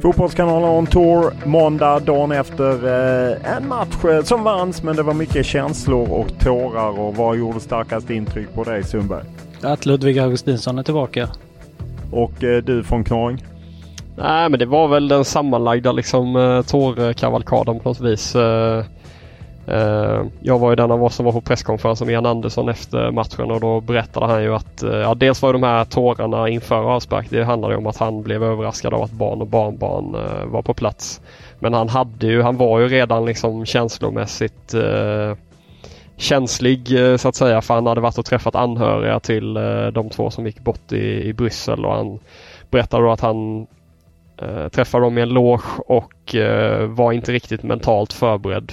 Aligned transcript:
Fotbollskanalen 0.00 0.68
on 0.68 0.86
tour 0.86 1.46
måndag 1.46 2.00
dagen 2.00 2.32
efter 2.32 2.72
eh, 2.72 3.56
en 3.56 3.68
match 3.68 4.04
eh, 4.04 4.22
som 4.22 4.44
vanns 4.44 4.82
men 4.82 4.96
det 4.96 5.02
var 5.02 5.14
mycket 5.14 5.46
känslor 5.46 6.10
och 6.10 6.38
tårar 6.38 7.00
och 7.00 7.16
vad 7.16 7.38
gjorde 7.38 7.60
starkast 7.60 8.10
intryck 8.10 8.54
på 8.54 8.64
dig 8.64 8.84
Sundberg? 8.84 9.24
Att 9.62 9.86
Ludvig 9.86 10.18
Augustinsson 10.18 10.78
är 10.78 10.82
tillbaka. 10.82 11.28
Och 12.12 12.44
eh, 12.44 12.62
du 12.62 12.82
från 12.82 13.04
Knorring? 13.04 13.44
Nej 14.16 14.48
men 14.48 14.58
det 14.58 14.66
var 14.66 14.88
väl 14.88 15.08
den 15.08 15.24
sammanlagda 15.24 15.92
liksom 15.92 16.36
eh, 16.36 16.62
tårkavalkaden 16.62 17.80
på 17.80 17.88
något 17.88 18.00
vis. 18.00 18.36
Eh, 19.70 20.24
jag 20.40 20.58
var 20.58 20.70
ju 20.70 20.76
den 20.76 20.90
av 20.90 21.04
oss 21.04 21.14
som 21.14 21.24
var 21.24 21.32
på 21.32 21.40
presskonferensen 21.40 22.06
med 22.06 22.14
Jan 22.14 22.26
Andersson 22.26 22.68
efter 22.68 23.10
matchen 23.10 23.50
och 23.50 23.60
då 23.60 23.80
berättade 23.80 24.26
han 24.26 24.42
ju 24.42 24.54
att 24.54 24.82
eh, 24.82 24.90
ja, 24.90 25.14
dels 25.14 25.42
var 25.42 25.52
de 25.52 25.62
här 25.62 25.84
tårarna 25.84 26.48
inför 26.48 26.94
avspark. 26.94 27.26
Det 27.30 27.44
handlade 27.44 27.76
om 27.76 27.86
att 27.86 27.96
han 27.96 28.22
blev 28.22 28.44
överraskad 28.44 28.94
av 28.94 29.02
att 29.02 29.10
barn 29.10 29.40
och 29.40 29.46
barnbarn 29.46 30.14
eh, 30.14 30.46
var 30.46 30.62
på 30.62 30.74
plats. 30.74 31.20
Men 31.58 31.74
han 31.74 31.88
hade 31.88 32.26
ju, 32.26 32.42
han 32.42 32.56
var 32.56 32.80
ju 32.80 32.88
redan 32.88 33.24
liksom 33.24 33.66
känslomässigt 33.66 34.74
eh, 34.74 35.34
känslig 36.18 36.88
så 37.16 37.28
att 37.28 37.34
säga 37.34 37.62
för 37.62 37.74
han 37.74 37.86
hade 37.86 38.00
varit 38.00 38.18
och 38.18 38.24
träffat 38.24 38.54
anhöriga 38.54 39.20
till 39.20 39.56
eh, 39.56 39.86
de 39.86 40.10
två 40.10 40.30
som 40.30 40.46
gick 40.46 40.60
bort 40.60 40.92
i, 40.92 41.28
i 41.28 41.32
Bryssel 41.32 41.84
och 41.84 41.94
han 41.94 42.18
berättade 42.70 43.04
då 43.04 43.10
att 43.12 43.20
han 43.20 43.66
eh, 44.36 44.68
träffade 44.68 45.04
dem 45.04 45.18
i 45.18 45.22
en 45.22 45.28
loge 45.28 45.64
och 45.86 46.34
eh, 46.34 46.86
var 46.86 47.12
inte 47.12 47.32
riktigt 47.32 47.62
mentalt 47.62 48.12
förberedd 48.12 48.72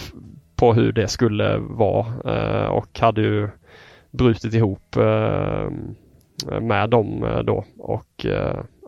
på 0.55 0.73
hur 0.73 0.91
det 0.91 1.07
skulle 1.07 1.57
vara 1.57 2.05
eh, 2.25 2.67
och 2.67 2.99
hade 2.99 3.21
ju 3.21 3.49
brutit 4.11 4.53
ihop 4.53 4.95
eh, 4.95 5.69
med 6.61 6.89
dem 6.89 7.23
eh, 7.23 7.39
då 7.39 7.65
och 7.79 8.25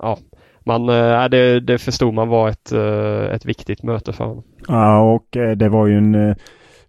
ja 0.02 0.18
man, 0.66 0.86
det, 1.32 1.60
det 1.60 1.78
förstod 1.78 2.14
man 2.14 2.28
var 2.28 2.50
ett, 2.50 2.72
ett 3.34 3.46
viktigt 3.46 3.84
möte 3.84 4.14
för 4.14 4.26
honom. 4.26 4.44
Ja 4.68 5.00
och 5.00 5.28
det 5.32 5.70
var 5.70 5.88
ju 5.88 5.98
en 5.98 6.36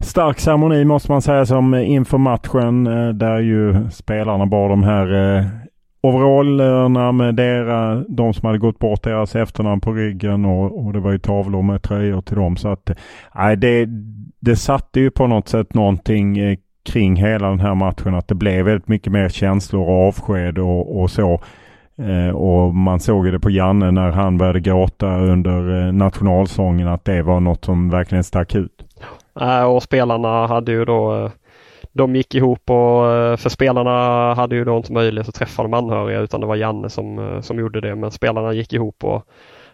stark 0.01 0.39
ceremoni 0.39 0.85
måste 0.85 1.13
man 1.13 1.23
säga 1.23 1.47
som 1.47 1.75
inför 1.75 2.19
matchen 2.19 2.85
där 3.19 3.39
ju 3.39 3.91
spelarna 3.91 4.47
bar 4.47 4.69
de 4.69 4.83
här 4.83 5.51
overallerna 6.01 7.13
med 7.13 7.35
dera, 7.35 8.05
de 8.09 8.35
som 8.35 8.47
hade 8.47 8.59
gått 8.59 8.79
bort 8.79 9.03
deras 9.03 9.37
efternamn 9.37 9.81
på 9.81 9.93
ryggen 9.93 10.45
och, 10.45 10.87
och 10.87 10.93
det 10.93 11.01
var 11.01 11.13
ju 11.13 11.19
tavlor 11.19 11.63
med 11.63 11.83
tröjor 11.83 12.21
till 12.21 12.37
dem. 12.37 12.57
Så 12.57 12.69
att 12.69 12.91
nej, 13.35 13.57
det, 13.57 13.89
det 14.41 14.57
satte 14.57 15.01
ju 15.01 15.11
på 15.11 15.27
något 15.27 15.49
sätt 15.49 15.75
någonting 15.75 16.39
eh, 16.39 16.59
kring 16.83 17.17
hela 17.17 17.49
den 17.49 17.61
här 17.61 17.75
matchen 17.75 18.15
att 18.15 18.29
det 18.29 18.35
blev 18.35 18.65
väldigt 18.65 18.89
mycket 18.89 19.13
mer 19.13 19.29
känslor 19.29 19.89
och 19.89 20.09
avsked 20.09 20.59
och, 20.59 21.01
och 21.01 21.11
så. 21.11 21.41
Eh, 21.99 22.35
och 22.35 22.75
man 22.75 23.01
såg 23.01 23.27
ju 23.27 23.33
det 23.33 23.41
på 23.41 23.51
Janne 23.51 23.91
när 23.91 24.11
han 24.11 24.39
började 24.39 24.61
gråta 24.61 25.19
under 25.19 25.87
eh, 25.87 25.93
nationalsången 25.93 26.89
att 26.89 27.05
det 27.05 27.23
var 27.23 27.41
något 27.41 27.65
som 27.65 27.91
verkligen 27.91 28.25
stack 28.25 28.55
ut. 28.55 28.85
Och 29.67 29.83
spelarna 29.83 30.47
hade 30.47 30.73
ju 30.73 30.85
då 30.85 31.25
eh, 31.25 31.31
de 31.99 32.17
gick 32.17 32.35
ihop 32.35 32.71
och 32.71 33.13
eh, 33.13 33.37
för 33.37 33.49
spelarna 33.49 34.35
hade 34.35 34.57
ju 34.57 34.65
då 34.65 34.77
inte 34.77 34.93
möjlighet 34.93 35.29
att 35.29 35.35
träffa 35.35 35.63
de 35.63 35.75
anhöriga 35.75 36.21
utan 36.21 36.41
det 36.41 36.47
var 36.47 36.57
Janne 36.57 36.91
som, 36.91 37.19
eh, 37.19 37.41
som 37.41 37.59
gjorde 37.59 37.81
det. 37.81 37.95
Men 37.95 38.11
spelarna 38.11 38.53
gick 38.53 38.73
ihop 38.73 39.05
och 39.05 39.23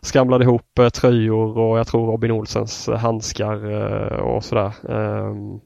skramlade 0.01 0.45
ihop 0.45 0.79
eh, 0.79 0.89
tröjor 0.89 1.59
och 1.59 1.79
jag 1.79 1.87
tror 1.87 2.07
Robin 2.07 2.31
Olsens 2.31 2.89
handskar 2.89 3.57
och 4.21 4.45
sådär. 4.45 4.73
Ehm, 4.89 5.61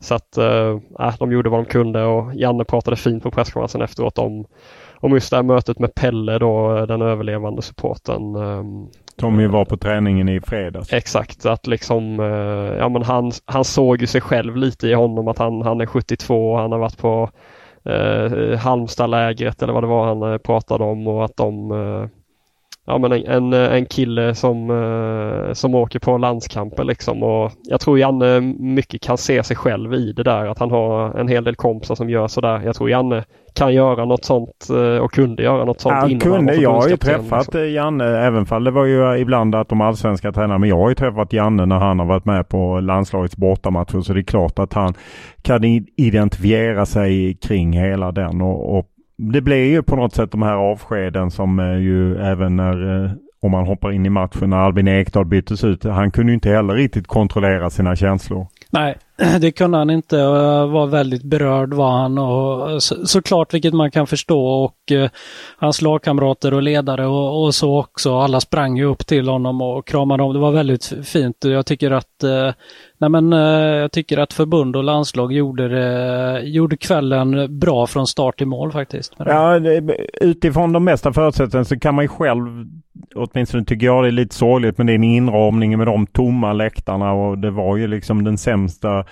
så 0.00 0.14
att 0.14 0.38
äh, 0.38 1.16
de 1.18 1.32
gjorde 1.32 1.50
vad 1.50 1.60
de 1.60 1.64
kunde 1.64 2.04
och 2.04 2.34
Janne 2.34 2.64
pratade 2.64 2.96
fint 2.96 3.22
på 3.22 3.30
presskonferensen 3.30 3.82
efteråt 3.82 4.18
om, 4.18 4.46
om 5.00 5.12
just 5.12 5.30
det 5.30 5.36
här 5.36 5.42
mötet 5.42 5.78
med 5.78 5.94
Pelle 5.94 6.38
då, 6.38 6.86
den 6.86 7.02
överlevande 7.02 7.62
supporten. 7.62 8.34
ehm, 8.34 8.88
Tommy 9.16 9.46
var 9.46 9.64
på 9.64 9.76
träningen 9.76 10.28
i 10.28 10.40
fredags. 10.40 10.92
Exakt, 10.92 11.46
att 11.46 11.66
liksom, 11.66 12.20
eh, 12.20 12.78
ja 12.78 12.88
men 12.88 13.02
han, 13.02 13.32
han 13.44 13.64
såg 13.64 14.00
ju 14.00 14.06
sig 14.06 14.20
själv 14.20 14.56
lite 14.56 14.88
i 14.88 14.94
honom 14.94 15.28
att 15.28 15.38
han, 15.38 15.62
han 15.62 15.80
är 15.80 15.86
72 15.86 16.52
och 16.52 16.58
han 16.58 16.72
har 16.72 16.78
varit 16.78 16.98
på 16.98 17.30
eh, 17.84 18.58
Halmstadlägret 18.58 19.62
eller 19.62 19.72
vad 19.72 19.82
det 19.82 19.86
var 19.86 20.06
han 20.06 20.32
eh, 20.32 20.38
pratade 20.38 20.84
om 20.84 21.06
och 21.06 21.24
att 21.24 21.36
de 21.36 21.70
eh, 21.70 22.08
Ja 22.90 22.98
men 22.98 23.12
en, 23.12 23.24
en, 23.26 23.52
en 23.52 23.86
kille 23.86 24.34
som, 24.34 24.70
eh, 24.70 25.52
som 25.52 25.74
åker 25.74 25.98
på 25.98 26.18
landskamper 26.18 26.84
liksom 26.84 27.22
och 27.22 27.52
jag 27.62 27.80
tror 27.80 27.98
Janne 27.98 28.40
mycket 28.58 29.02
kan 29.02 29.18
se 29.18 29.42
sig 29.42 29.56
själv 29.56 29.94
i 29.94 30.12
det 30.12 30.22
där 30.22 30.46
att 30.46 30.58
han 30.58 30.70
har 30.70 31.18
en 31.18 31.28
hel 31.28 31.44
del 31.44 31.56
kompisar 31.56 31.94
som 31.94 32.10
gör 32.10 32.28
sådär. 32.28 32.62
Jag 32.64 32.74
tror 32.76 32.90
Janne 32.90 33.24
kan 33.54 33.74
göra 33.74 34.04
något 34.04 34.24
sånt 34.24 34.68
eh, 34.70 35.02
och 35.04 35.12
kunde 35.12 35.42
göra 35.42 35.64
något 35.64 35.80
sånt 35.80 35.94
Han 35.94 36.18
kunde. 36.18 36.54
Jag 36.54 36.72
har 36.72 36.88
ju 36.88 36.96
träffat 36.96 37.46
liksom. 37.46 37.60
eh, 37.60 37.70
Janne, 37.70 38.04
även 38.04 38.46
fall 38.46 38.64
det 38.64 38.70
var 38.70 38.84
ju 38.84 39.18
ibland 39.18 39.54
att 39.54 39.68
de 39.68 39.80
allsvenska 39.80 40.32
tränarna, 40.32 40.58
men 40.58 40.68
jag 40.68 40.76
har 40.76 40.88
ju 40.88 40.94
träffat 40.94 41.32
Janne 41.32 41.66
när 41.66 41.78
han 41.78 41.98
har 41.98 42.06
varit 42.06 42.24
med 42.24 42.48
på 42.48 42.80
landslagets 42.80 43.36
bortamatcher. 43.36 44.00
Så 44.00 44.12
det 44.12 44.20
är 44.20 44.24
klart 44.24 44.58
att 44.58 44.72
han 44.72 44.94
kan 45.42 45.64
identifiera 45.96 46.86
sig 46.86 47.34
kring 47.34 47.72
hela 47.72 48.12
den. 48.12 48.40
Och, 48.40 48.78
och 48.78 48.86
det 49.20 49.40
blir 49.40 49.64
ju 49.64 49.82
på 49.82 49.96
något 49.96 50.14
sätt 50.14 50.32
de 50.32 50.42
här 50.42 50.54
avskeden 50.54 51.30
som 51.30 51.58
eh, 51.58 51.78
ju 51.78 52.16
även 52.16 52.56
när 52.56 53.04
eh, 53.04 53.10
om 53.42 53.50
man 53.50 53.66
hoppar 53.66 53.92
in 53.92 54.06
i 54.06 54.10
matchen 54.10 54.50
när 54.50 54.56
Albin 54.56 54.88
Ekdal 54.88 55.26
byttes 55.26 55.64
ut. 55.64 55.84
Han 55.84 56.10
kunde 56.10 56.32
ju 56.32 56.34
inte 56.34 56.50
heller 56.50 56.74
riktigt 56.74 57.06
kontrollera 57.06 57.70
sina 57.70 57.96
känslor. 57.96 58.46
Nej, 58.70 58.96
det 59.40 59.52
kunde 59.52 59.78
han 59.78 59.90
inte 59.90 60.22
och 60.22 60.70
var 60.70 60.86
väldigt 60.86 61.22
berörd 61.22 61.74
var 61.74 61.90
han 61.90 62.18
och 62.18 62.82
så, 62.82 63.06
såklart 63.06 63.54
vilket 63.54 63.74
man 63.74 63.90
kan 63.90 64.06
förstå 64.06 64.46
och 64.46 64.92
eh, 64.92 65.10
hans 65.56 65.82
lagkamrater 65.82 66.54
och 66.54 66.62
ledare 66.62 67.06
och, 67.06 67.44
och 67.44 67.54
så 67.54 67.78
också. 67.78 68.18
Alla 68.18 68.40
sprang 68.40 68.76
ju 68.76 68.84
upp 68.84 69.06
till 69.06 69.28
honom 69.28 69.60
och 69.60 69.86
kramade 69.86 70.22
om. 70.22 70.32
Det 70.32 70.38
var 70.38 70.52
väldigt 70.52 70.92
fint. 71.04 71.36
Jag 71.40 71.66
tycker 71.66 71.90
att 71.90 72.22
eh, 72.22 72.52
Nej 73.00 73.10
men 73.10 73.32
eh, 73.32 73.38
jag 73.80 73.92
tycker 73.92 74.18
att 74.18 74.32
förbund 74.32 74.76
och 74.76 74.84
landslag 74.84 75.32
gjorde, 75.32 75.68
det, 75.68 76.40
gjorde 76.40 76.76
kvällen 76.76 77.58
bra 77.58 77.86
från 77.86 78.06
start 78.06 78.38
till 78.38 78.46
mål 78.46 78.72
faktiskt. 78.72 79.12
Ja, 79.18 79.60
utifrån 80.20 80.72
de 80.72 80.84
mesta 80.84 81.12
förutsättningarna 81.12 81.64
så 81.64 81.78
kan 81.78 81.94
man 81.94 82.04
ju 82.04 82.08
själv, 82.08 82.42
åtminstone 83.14 83.64
tycker 83.64 83.86
jag 83.86 84.04
det 84.04 84.08
är 84.08 84.12
lite 84.12 84.34
sorgligt, 84.34 84.78
men 84.78 84.86
det 84.86 84.92
är 84.92 84.94
en 84.94 85.04
inramning 85.04 85.78
med 85.78 85.86
de 85.86 86.06
tomma 86.06 86.52
läktarna 86.52 87.12
och 87.12 87.38
det 87.38 87.50
var 87.50 87.76
ju 87.76 87.86
liksom 87.86 88.24
den 88.24 88.38
sämsta 88.38 89.04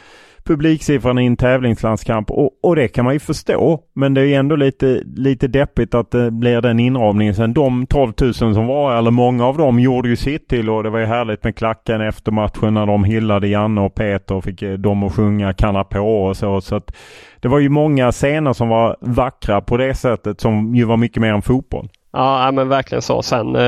publiksiffran 0.49 1.19
i 1.19 1.26
en 1.26 1.37
tävlingslandskamp 1.37 2.31
och, 2.31 2.50
och 2.62 2.76
det 2.76 2.88
kan 2.88 3.05
man 3.05 3.14
ju 3.14 3.20
förstå. 3.20 3.81
Men 3.94 4.14
det 4.14 4.20
är 4.20 4.38
ändå 4.38 4.56
lite, 4.56 5.02
lite 5.17 5.49
deppigt 5.49 5.94
att 5.94 6.11
det 6.11 6.31
blir 6.31 6.61
den 6.61 6.81
inramningen. 6.81 7.35
Sen 7.35 7.52
de 7.52 7.87
12 7.87 8.12
000 8.20 8.35
som 8.35 8.67
var, 8.67 8.99
eller 8.99 9.11
många 9.11 9.46
av 9.46 9.56
dem, 9.56 9.81
gjorde 9.81 10.08
ju 10.08 10.17
sitt 10.17 10.49
till 10.49 10.70
och 10.70 10.82
det 10.82 10.91
var 10.91 10.99
ju 10.99 11.06
härligt 11.06 11.44
med 11.44 11.56
klacken 11.56 12.00
efter 12.00 12.32
matchen 12.32 12.75
när 12.75 12.87
de 12.87 13.05
hyllade 13.05 13.49
Janne 13.49 13.81
och 13.81 13.94
Peter 13.94 14.34
och 14.34 14.44
fick 14.44 14.62
eh, 14.62 14.73
dem 14.73 15.02
att 15.02 15.14
sjunga 15.14 15.52
Kanna 15.52 15.84
på 15.84 16.00
och 16.00 16.37
så. 16.37 16.61
så 16.61 16.76
att 16.76 16.96
det 17.41 17.49
var 17.49 17.58
ju 17.58 17.69
många 17.69 18.12
scener 18.12 18.52
som 18.52 18.69
var 18.69 18.96
vackra 19.00 19.61
på 19.61 19.76
det 19.76 19.94
sättet 19.94 20.41
som 20.41 20.75
ju 20.75 20.84
var 20.84 20.96
mycket 20.96 21.23
mer 21.23 21.32
än 21.32 21.43
fotboll. 21.43 21.88
Ja, 22.12 22.50
men 22.52 22.69
verkligen 22.69 23.02
så. 23.02 23.22
Sen, 23.22 23.56
eh, 23.56 23.62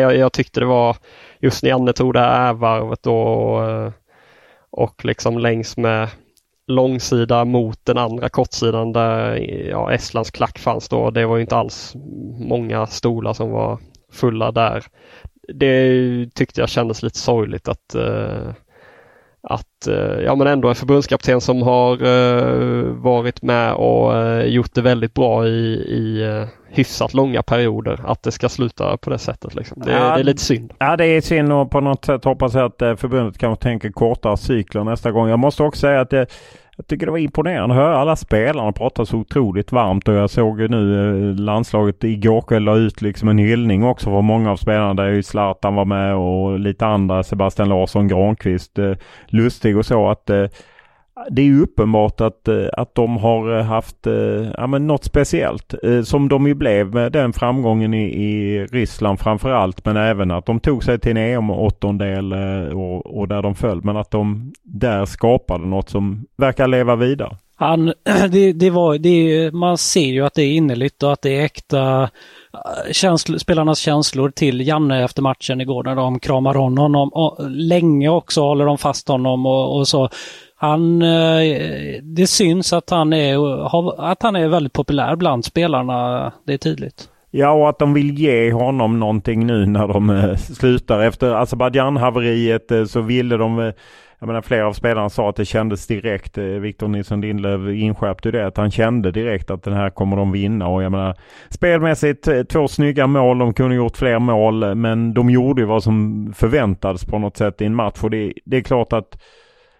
jag, 0.00 0.16
jag 0.16 0.32
tyckte 0.32 0.60
det 0.60 0.66
var 0.66 0.96
just 1.40 1.62
när 1.62 1.70
Janne 1.70 1.92
tog 1.92 2.14
det 2.14 2.20
här 2.20 2.52
varvet 2.52 3.02
då 3.02 3.18
och, 3.18 3.92
och 4.70 5.04
liksom 5.04 5.38
längs 5.38 5.76
med 5.76 6.08
långsida 6.66 7.44
mot 7.44 7.84
den 7.84 7.98
andra 7.98 8.28
kortsidan 8.28 8.92
där 8.92 9.36
ja, 9.70 9.92
Estlands 9.92 10.30
klack 10.30 10.58
fanns 10.58 10.88
då. 10.88 11.10
Det 11.10 11.26
var 11.26 11.38
inte 11.38 11.56
alls 11.56 11.94
många 12.38 12.86
stolar 12.86 13.32
som 13.32 13.50
var 13.50 13.78
fulla 14.12 14.52
där. 14.52 14.84
Det 15.54 16.28
tyckte 16.34 16.60
jag 16.60 16.68
kändes 16.68 17.02
lite 17.02 17.18
sorgligt 17.18 17.68
att 17.68 17.94
eh, 17.94 18.52
att 19.50 19.86
eh, 19.86 20.24
ja 20.24 20.34
men 20.34 20.46
ändå 20.46 20.68
en 20.68 20.74
förbundskapten 20.74 21.40
som 21.40 21.62
har 21.62 21.92
eh, 21.92 22.82
varit 22.84 23.42
med 23.42 23.74
och 23.74 24.16
eh, 24.16 24.46
gjort 24.46 24.74
det 24.74 24.82
väldigt 24.82 25.14
bra 25.14 25.46
i, 25.46 25.50
i 25.74 26.46
hyfsat 26.68 27.14
långa 27.14 27.42
perioder. 27.42 28.00
Att 28.06 28.22
det 28.22 28.32
ska 28.32 28.48
sluta 28.48 28.96
på 28.96 29.10
det 29.10 29.18
sättet. 29.18 29.54
Liksom. 29.54 29.82
Det, 29.82 29.92
ja, 29.92 30.14
det, 30.14 30.20
är 30.20 30.24
lite 30.24 30.42
synd. 30.42 30.72
Ja 30.78 30.96
det 30.96 31.06
är 31.06 31.20
synd 31.20 31.52
och 31.52 31.70
på 31.70 31.80
något 31.80 32.04
sätt 32.04 32.24
hoppas 32.24 32.54
jag 32.54 32.64
att 32.64 33.00
förbundet 33.00 33.38
kanske 33.38 33.62
tänker 33.62 33.90
kortare 33.90 34.36
cykler 34.36 34.84
nästa 34.84 35.10
gång. 35.10 35.28
Jag 35.28 35.38
måste 35.38 35.62
också 35.62 35.80
säga 35.80 36.00
att 36.00 36.10
det, 36.10 36.26
jag 36.76 36.86
tycker 36.86 37.06
det 37.06 37.12
var 37.12 37.18
imponerande 37.18 37.74
att 37.74 37.80
höra 37.80 37.98
alla 37.98 38.16
spelarna 38.16 38.72
prata 38.72 39.06
så 39.06 39.16
otroligt 39.16 39.72
varmt 39.72 40.08
och 40.08 40.14
jag 40.14 40.30
såg 40.30 40.60
ju 40.60 40.68
nu 40.68 41.08
eh, 41.30 41.34
landslaget 41.34 42.04
igår 42.04 42.40
kväll 42.40 42.62
la 42.62 42.76
ut 42.76 43.02
liksom 43.02 43.28
en 43.28 43.38
hyllning 43.38 43.84
också 43.84 44.10
för 44.10 44.22
många 44.22 44.50
av 44.50 44.56
spelarna 44.56 44.94
där 44.94 45.08
ju 45.08 45.22
Zlatan 45.22 45.74
var 45.74 45.84
med 45.84 46.14
och 46.14 46.58
lite 46.58 46.86
andra 46.86 47.22
Sebastian 47.22 47.68
Larsson, 47.68 48.08
Granqvist, 48.08 48.78
eh, 48.78 48.92
Lustig 49.26 49.76
och 49.78 49.86
så 49.86 50.08
att 50.08 50.30
eh, 50.30 50.44
det 51.30 51.42
är 51.42 51.60
uppenbart 51.60 52.20
att, 52.20 52.48
eh, 52.48 52.66
att 52.72 52.94
de 52.94 53.16
har 53.16 53.58
eh, 53.58 53.64
haft 53.64 54.06
eh, 54.06 54.50
ja, 54.56 54.66
men 54.66 54.86
något 54.86 55.04
speciellt. 55.04 55.74
Som 56.04 56.28
de 56.28 56.46
ju 56.46 56.54
blev 56.54 56.94
med 56.94 57.12
den 57.12 57.32
framgången 57.32 57.94
i, 57.94 58.04
i 58.04 58.66
Ryssland 58.66 59.20
framförallt. 59.20 59.84
Men 59.84 59.96
även 59.96 60.30
att 60.30 60.46
de 60.46 60.60
tog 60.60 60.84
sig 60.84 60.98
till 60.98 61.10
en 61.10 61.16
EM-åttondel 61.16 62.32
och, 62.74 63.18
och 63.18 63.28
där 63.28 63.42
de 63.42 63.54
föll. 63.54 63.82
Men 63.82 63.96
att 63.96 64.10
de 64.10 64.52
där 64.62 65.04
skapade 65.04 65.66
något 65.66 65.88
som 65.88 66.26
verkar 66.36 66.66
leva 66.68 66.96
vidare. 66.96 67.36
Han, 67.56 67.86
det, 68.30 68.52
det 68.52 68.70
var, 68.70 68.98
det, 68.98 69.50
man 69.54 69.78
ser 69.78 70.06
ju 70.06 70.26
att 70.26 70.34
det 70.34 70.42
är 70.42 70.52
innerligt 70.52 71.02
och 71.02 71.12
att 71.12 71.22
det 71.22 71.36
är 71.36 71.44
äkta 71.44 72.10
känsl, 72.92 73.38
spelarnas 73.38 73.78
känslor 73.78 74.30
till 74.30 74.66
Janne 74.68 75.04
efter 75.04 75.22
matchen 75.22 75.60
igår 75.60 75.82
när 75.82 75.96
de 75.96 76.20
kramar 76.20 76.54
honom. 76.54 77.08
Och 77.08 77.50
länge 77.50 78.08
också 78.08 78.40
håller 78.40 78.66
de 78.66 78.78
fast 78.78 79.08
honom 79.08 79.46
och, 79.46 79.78
och 79.78 79.88
så. 79.88 80.08
Han, 80.58 81.02
eh, 81.02 82.02
det 82.02 82.26
syns 82.26 82.72
att 82.72 82.90
han, 82.90 83.12
är, 83.12 84.10
att 84.10 84.22
han 84.22 84.36
är 84.36 84.48
väldigt 84.48 84.72
populär 84.72 85.16
bland 85.16 85.44
spelarna. 85.44 86.32
Det 86.46 86.54
är 86.54 86.58
tydligt. 86.58 87.08
Ja, 87.30 87.50
och 87.50 87.68
att 87.68 87.78
de 87.78 87.94
vill 87.94 88.18
ge 88.18 88.52
honom 88.52 89.00
någonting 89.00 89.46
nu 89.46 89.66
när 89.66 89.88
de 89.88 90.10
eh, 90.10 90.36
slutar. 90.36 91.00
Efter 91.00 91.34
Azerbajdzjan-haveriet 91.34 92.70
eh, 92.70 92.84
så 92.84 93.00
ville 93.00 93.36
de 93.36 93.72
jag 94.18 94.26
menar 94.26 94.42
flera 94.42 94.66
av 94.66 94.72
spelarna 94.72 95.08
sa 95.08 95.28
att 95.28 95.36
det 95.36 95.44
kändes 95.44 95.86
direkt. 95.86 96.38
Victor 96.38 96.88
Nilsson 96.88 97.20
Lindlöf 97.20 97.74
inskärpte 97.74 98.30
det 98.30 98.46
att 98.46 98.56
han 98.56 98.70
kände 98.70 99.10
direkt 99.10 99.50
att 99.50 99.62
den 99.62 99.74
här 99.74 99.90
kommer 99.90 100.16
de 100.16 100.32
vinna 100.32 100.68
och 100.68 100.82
jag 100.82 100.92
menar 100.92 101.16
spelmässigt 101.48 102.28
två 102.48 102.68
snygga 102.68 103.06
mål. 103.06 103.38
De 103.38 103.54
kunde 103.54 103.76
gjort 103.76 103.96
fler 103.96 104.18
mål 104.18 104.74
men 104.74 105.14
de 105.14 105.30
gjorde 105.30 105.66
vad 105.66 105.82
som 105.82 106.32
förväntades 106.36 107.04
på 107.04 107.18
något 107.18 107.36
sätt 107.36 107.60
i 107.60 107.64
en 107.64 107.74
match 107.74 107.98
och 108.02 108.10
det, 108.10 108.32
det 108.44 108.56
är 108.56 108.62
klart 108.62 108.92
att 108.92 109.18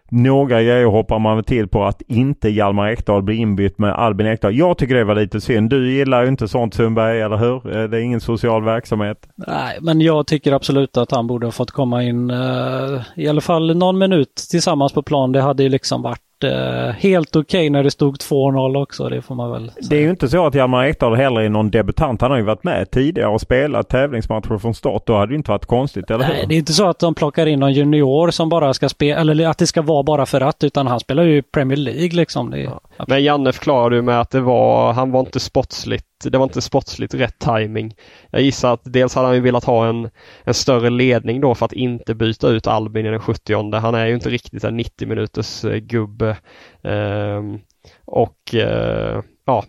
några 0.08 0.62
grejer 0.62 0.86
hoppar 0.86 1.18
man 1.18 1.44
till 1.44 1.68
på 1.68 1.84
att 1.84 2.02
inte 2.02 2.48
Hjalmar 2.48 2.88
Ekdal 2.88 3.22
blir 3.22 3.36
inbytt 3.36 3.78
med 3.78 3.92
Albin 3.92 4.26
Ekdal. 4.26 4.56
Jag 4.56 4.78
tycker 4.78 4.94
det 4.94 5.04
var 5.04 5.14
lite 5.14 5.40
synd. 5.40 5.70
Du 5.70 5.92
gillar 5.92 6.22
ju 6.22 6.28
inte 6.28 6.48
sånt 6.48 6.74
Sundberg, 6.74 7.20
eller 7.20 7.36
hur? 7.36 7.76
Eh, 7.76 7.88
det 7.88 7.96
är 7.96 8.00
ingen 8.00 8.20
social 8.20 8.64
verksamhet. 8.64 9.28
Nej, 9.34 9.78
men 9.80 10.00
jag 10.00 10.26
tycker 10.26 10.52
absolut 10.52 10.96
att 10.96 11.10
han 11.10 11.26
borde 11.26 11.46
ha 11.46 11.52
fått 11.52 11.70
komma 11.70 12.02
in 12.02 12.30
uh, 12.30 13.00
i 13.16 13.28
alla 13.28 13.40
fall 13.40 13.76
någon 13.76 13.98
minut 13.98 14.34
tillsammans 14.50 14.92
på 14.92 15.02
plan. 15.02 15.32
Det 15.32 15.40
hade 15.40 15.62
ju 15.62 15.68
liksom 15.68 16.02
varit 16.02 16.25
eh, 16.44 16.90
helt 16.90 17.36
okej 17.36 17.40
okay 17.40 17.70
när 17.70 17.82
det 17.82 17.90
stod 17.90 18.16
2-0 18.16 18.82
också. 18.82 19.08
Det 19.08 19.22
får 19.22 19.34
man 19.34 19.50
väl 19.50 19.70
säga. 19.70 19.86
Det 19.90 19.96
är 19.96 20.00
ju 20.00 20.10
inte 20.10 20.28
så 20.28 20.46
att 20.46 20.54
Hjalmar 20.54 20.84
Ekdal 20.84 21.16
heller 21.16 21.40
är 21.40 21.48
någon 21.48 21.70
debutant. 21.70 22.20
Han 22.20 22.30
har 22.30 22.38
ju 22.38 22.44
varit 22.44 22.64
med 22.64 22.90
tidigare 22.90 23.28
och 23.28 23.40
spelat 23.40 23.88
tävlingsmatcher 23.88 24.58
från 24.58 24.74
start. 24.74 25.02
Då 25.06 25.16
hade 25.16 25.32
det 25.32 25.36
inte 25.36 25.50
varit 25.50 25.66
konstigt, 25.66 26.10
eller 26.10 26.28
Nej, 26.28 26.40
hur? 26.40 26.46
det 26.48 26.54
är 26.54 26.58
inte 26.58 26.72
så 26.72 26.88
att 26.88 26.98
de 26.98 27.14
plockar 27.14 27.46
in 27.46 27.60
någon 27.60 27.72
junior 27.72 28.30
som 28.30 28.48
bara 28.48 28.74
ska 28.74 28.88
spela, 28.88 29.20
eller 29.20 29.48
att 29.48 29.58
det 29.58 29.66
ska 29.66 29.82
vara 29.82 30.02
bara 30.02 30.26
för 30.26 30.40
att, 30.40 30.64
utan 30.64 30.86
han 30.86 31.00
spelar 31.00 31.22
ju 31.22 31.42
Premier 31.42 31.76
League 31.76 32.10
liksom. 32.12 32.50
Det, 32.50 32.60
ja. 32.60 32.80
Men 33.06 33.24
Janne 33.24 33.52
förklarade 33.52 33.96
ju 33.96 34.02
med 34.02 34.20
att 34.20 34.30
det 34.30 34.40
var, 34.40 34.92
han 34.92 35.12
var 35.12 35.20
inte 35.20 35.40
sportsligt 35.40 36.05
det 36.24 36.38
var 36.38 36.44
inte 36.44 36.62
sportsligt 36.62 37.14
rätt 37.14 37.38
timing. 37.38 37.94
Jag 38.30 38.42
gissar 38.42 38.72
att 38.72 38.80
dels 38.84 39.14
hade 39.14 39.26
han 39.26 39.34
ju 39.34 39.40
velat 39.40 39.64
ha 39.64 39.88
en, 39.88 40.10
en 40.44 40.54
större 40.54 40.90
ledning 40.90 41.40
då 41.40 41.54
för 41.54 41.66
att 41.66 41.72
inte 41.72 42.14
byta 42.14 42.48
ut 42.48 42.66
Albin 42.66 43.06
i 43.06 43.10
den 43.10 43.20
70 43.20 43.78
Han 43.78 43.94
är 43.94 44.06
ju 44.06 44.14
inte 44.14 44.30
riktigt 44.30 44.64
en 44.64 44.76
90 44.76 45.08
minuters 45.08 45.64
eh, 45.64 45.76
gubbe. 45.76 46.36
Ehm, 46.82 47.58
och 48.04 48.54
eh, 48.54 49.22
ja, 49.44 49.64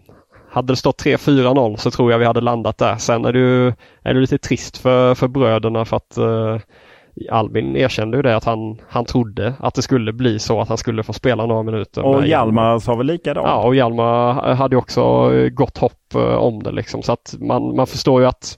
hade 0.49 0.73
det 0.73 0.77
stått 0.77 1.03
3-4-0 1.03 1.75
så 1.75 1.91
tror 1.91 2.11
jag 2.11 2.19
vi 2.19 2.25
hade 2.25 2.41
landat 2.41 2.77
där. 2.77 2.95
Sen 2.95 3.25
är 3.25 3.33
det 3.33 3.39
ju 3.39 3.67
är 4.01 4.13
det 4.13 4.19
lite 4.19 4.38
trist 4.38 4.77
för, 4.77 5.15
för 5.15 5.27
bröderna 5.27 5.85
för 5.85 5.97
att 5.97 6.17
eh, 6.17 6.57
Albin 7.31 7.75
erkände 7.75 8.17
ju 8.17 8.23
det 8.23 8.35
att 8.35 8.43
han, 8.43 8.81
han 8.89 9.05
trodde 9.05 9.53
att 9.59 9.73
det 9.73 9.81
skulle 9.81 10.13
bli 10.13 10.39
så 10.39 10.61
att 10.61 10.67
han 10.67 10.77
skulle 10.77 11.03
få 11.03 11.13
spela 11.13 11.45
några 11.45 11.63
minuter. 11.63 12.03
Och 12.03 12.27
Hjalmar 12.27 12.79
sa 12.79 12.95
väl 12.95 13.07
likadant? 13.07 13.47
Ja, 13.47 13.63
och 13.63 13.75
Hjalmar 13.75 14.53
hade 14.53 14.75
också 14.75 15.31
gott 15.49 15.77
hopp 15.77 16.15
eh, 16.15 16.21
om 16.21 16.63
det 16.63 16.71
liksom. 16.71 17.03
Så 17.03 17.11
att 17.11 17.35
man, 17.39 17.75
man 17.75 17.87
förstår 17.87 18.21
ju 18.21 18.27
att 18.27 18.57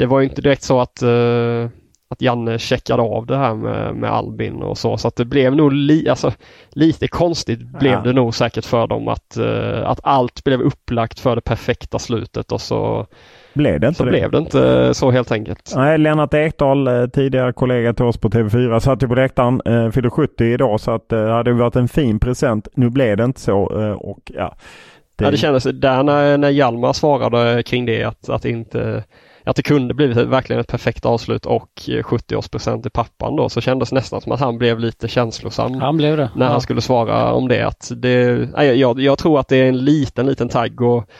det 0.00 0.06
var 0.06 0.20
inte 0.20 0.42
direkt 0.42 0.62
så 0.62 0.80
att, 0.80 1.02
uh, 1.02 1.68
att 2.08 2.22
Janne 2.22 2.58
checkade 2.58 3.02
av 3.02 3.26
det 3.26 3.36
här 3.36 3.54
med, 3.54 3.94
med 3.94 4.10
Albin 4.10 4.62
och 4.62 4.78
så. 4.78 4.96
Så 4.96 5.08
att 5.08 5.16
det 5.16 5.24
blev 5.24 5.56
nog 5.56 5.72
li, 5.72 6.08
alltså, 6.08 6.32
lite 6.70 7.08
konstigt 7.08 7.60
blev 7.60 7.92
ja. 7.92 8.00
det 8.00 8.12
nog 8.12 8.34
säkert 8.34 8.64
för 8.64 8.86
dem 8.86 9.08
att, 9.08 9.36
uh, 9.38 9.88
att 9.88 10.00
allt 10.02 10.44
blev 10.44 10.60
upplagt 10.60 11.20
för 11.20 11.34
det 11.34 11.40
perfekta 11.40 11.98
slutet 11.98 12.52
och 12.52 12.60
så 12.60 13.06
blev 13.52 13.80
det 13.80 13.86
inte 13.86 13.98
så 13.98 14.04
det? 14.04 14.10
blev 14.10 14.30
det 14.30 14.38
inte 14.38 14.94
så 14.94 15.10
helt 15.10 15.32
enkelt. 15.32 15.72
Nej, 15.76 15.98
Lennart 15.98 16.34
Ekdal, 16.34 16.88
eh, 16.88 17.06
tidigare 17.06 17.52
kollega 17.52 17.92
till 17.92 18.04
oss 18.04 18.16
på 18.16 18.28
TV4, 18.28 18.78
satt 18.80 19.02
ju 19.02 19.08
på 19.08 19.14
läktaren. 19.14 19.62
Eh, 19.64 19.90
fyller 19.90 20.10
70 20.10 20.44
idag 20.44 20.80
så 20.80 20.90
att 20.90 21.08
det 21.08 21.20
eh, 21.20 21.28
hade 21.28 21.52
varit 21.52 21.76
en 21.76 21.88
fin 21.88 22.20
present. 22.20 22.68
Nu 22.74 22.90
blev 22.90 23.16
det 23.16 23.24
inte 23.24 23.40
så 23.40 23.80
eh, 23.82 23.92
och 23.92 24.32
ja. 24.34 24.54
Det... 25.16 25.24
Ja, 25.24 25.30
det 25.30 25.36
kändes 25.36 25.64
där 25.64 26.02
när, 26.02 26.38
när 26.38 26.50
Hjalmar 26.50 26.92
svarade 26.92 27.62
kring 27.62 27.86
det 27.86 28.04
att, 28.04 28.28
att 28.28 28.44
inte 28.44 29.04
att 29.44 29.56
det 29.56 29.62
kunde 29.62 29.94
blivit 29.94 30.16
verkligen 30.16 30.60
ett 30.60 30.68
perfekt 30.68 31.06
avslut 31.06 31.46
och 31.46 31.70
70-årspresent 31.86 32.82
till 32.82 32.90
pappan 32.90 33.36
då 33.36 33.48
så 33.48 33.60
kändes 33.60 33.92
nästan 33.92 34.20
som 34.20 34.32
att 34.32 34.40
han 34.40 34.58
blev 34.58 34.78
lite 34.78 35.08
känslosam. 35.08 35.74
Han 35.74 35.96
blev 35.96 36.16
det. 36.16 36.30
När 36.36 36.46
ja. 36.46 36.52
han 36.52 36.60
skulle 36.60 36.80
svara 36.80 37.32
om 37.32 37.48
det. 37.48 37.66
Att 37.66 37.92
det 37.96 38.48
jag, 38.74 39.00
jag 39.00 39.18
tror 39.18 39.40
att 39.40 39.48
det 39.48 39.56
är 39.56 39.68
en 39.68 39.84
liten, 39.84 40.26
liten 40.26 40.48
tagg 40.48 40.80
och 40.80 41.10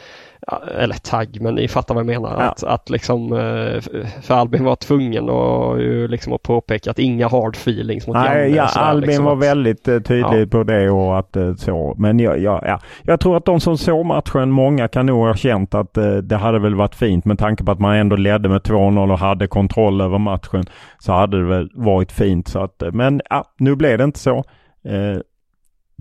eller 0.77 0.95
tagg, 0.95 1.37
men 1.41 1.55
ni 1.55 1.67
fattar 1.67 1.95
vad 1.95 2.01
jag 2.01 2.07
menar. 2.07 2.35
Ja. 2.39 2.49
Att, 2.49 2.63
att 2.63 2.89
liksom, 2.89 3.33
eh, 3.33 3.81
för 4.21 4.33
Albin 4.33 4.63
var 4.63 4.75
tvungen 4.75 5.29
och, 5.29 5.79
liksom 6.09 6.33
att 6.33 6.43
påpeka 6.43 6.91
att 6.91 6.99
inga 6.99 7.27
hard 7.27 7.55
feelings 7.55 8.07
mot 8.07 8.15
Nej, 8.15 8.41
Janne. 8.41 8.55
Ja, 8.57 8.67
sådär, 8.67 8.85
Albin 8.85 9.07
liksom 9.07 9.25
var 9.25 9.33
att, 9.33 9.43
väldigt 9.43 9.87
eh, 9.87 9.99
tydlig 9.99 10.41
ja. 10.41 10.45
på 10.51 10.63
det 10.63 10.89
och 10.89 11.19
att 11.19 11.37
så. 11.57 11.95
Men 11.97 12.19
jag, 12.19 12.39
jag, 12.39 12.63
ja, 12.65 12.79
jag 13.03 13.19
tror 13.19 13.37
att 13.37 13.45
de 13.45 13.59
som 13.59 13.77
såg 13.77 14.05
matchen, 14.05 14.51
många 14.51 14.87
kan 14.87 15.05
nog 15.05 15.25
ha 15.25 15.35
känt 15.35 15.73
att 15.75 15.97
det 16.23 16.37
hade 16.37 16.59
väl 16.59 16.75
varit 16.75 16.95
fint 16.95 17.25
med 17.25 17.39
tanke 17.39 17.63
på 17.63 17.71
att 17.71 17.79
man 17.79 17.95
ändå 17.95 18.15
ledde 18.15 18.49
med 18.49 18.61
2-0 18.61 19.11
och 19.11 19.19
hade 19.19 19.47
kontroll 19.47 20.01
över 20.01 20.17
matchen. 20.17 20.63
Så 20.99 21.11
hade 21.13 21.37
det 21.37 21.45
väl 21.45 21.69
varit 21.73 22.11
fint. 22.11 22.47
Så 22.47 22.59
att, 22.63 22.83
men 22.93 23.21
ja, 23.29 23.45
nu 23.57 23.75
blev 23.75 23.97
det 23.97 24.03
inte 24.03 24.19
så. 24.19 24.43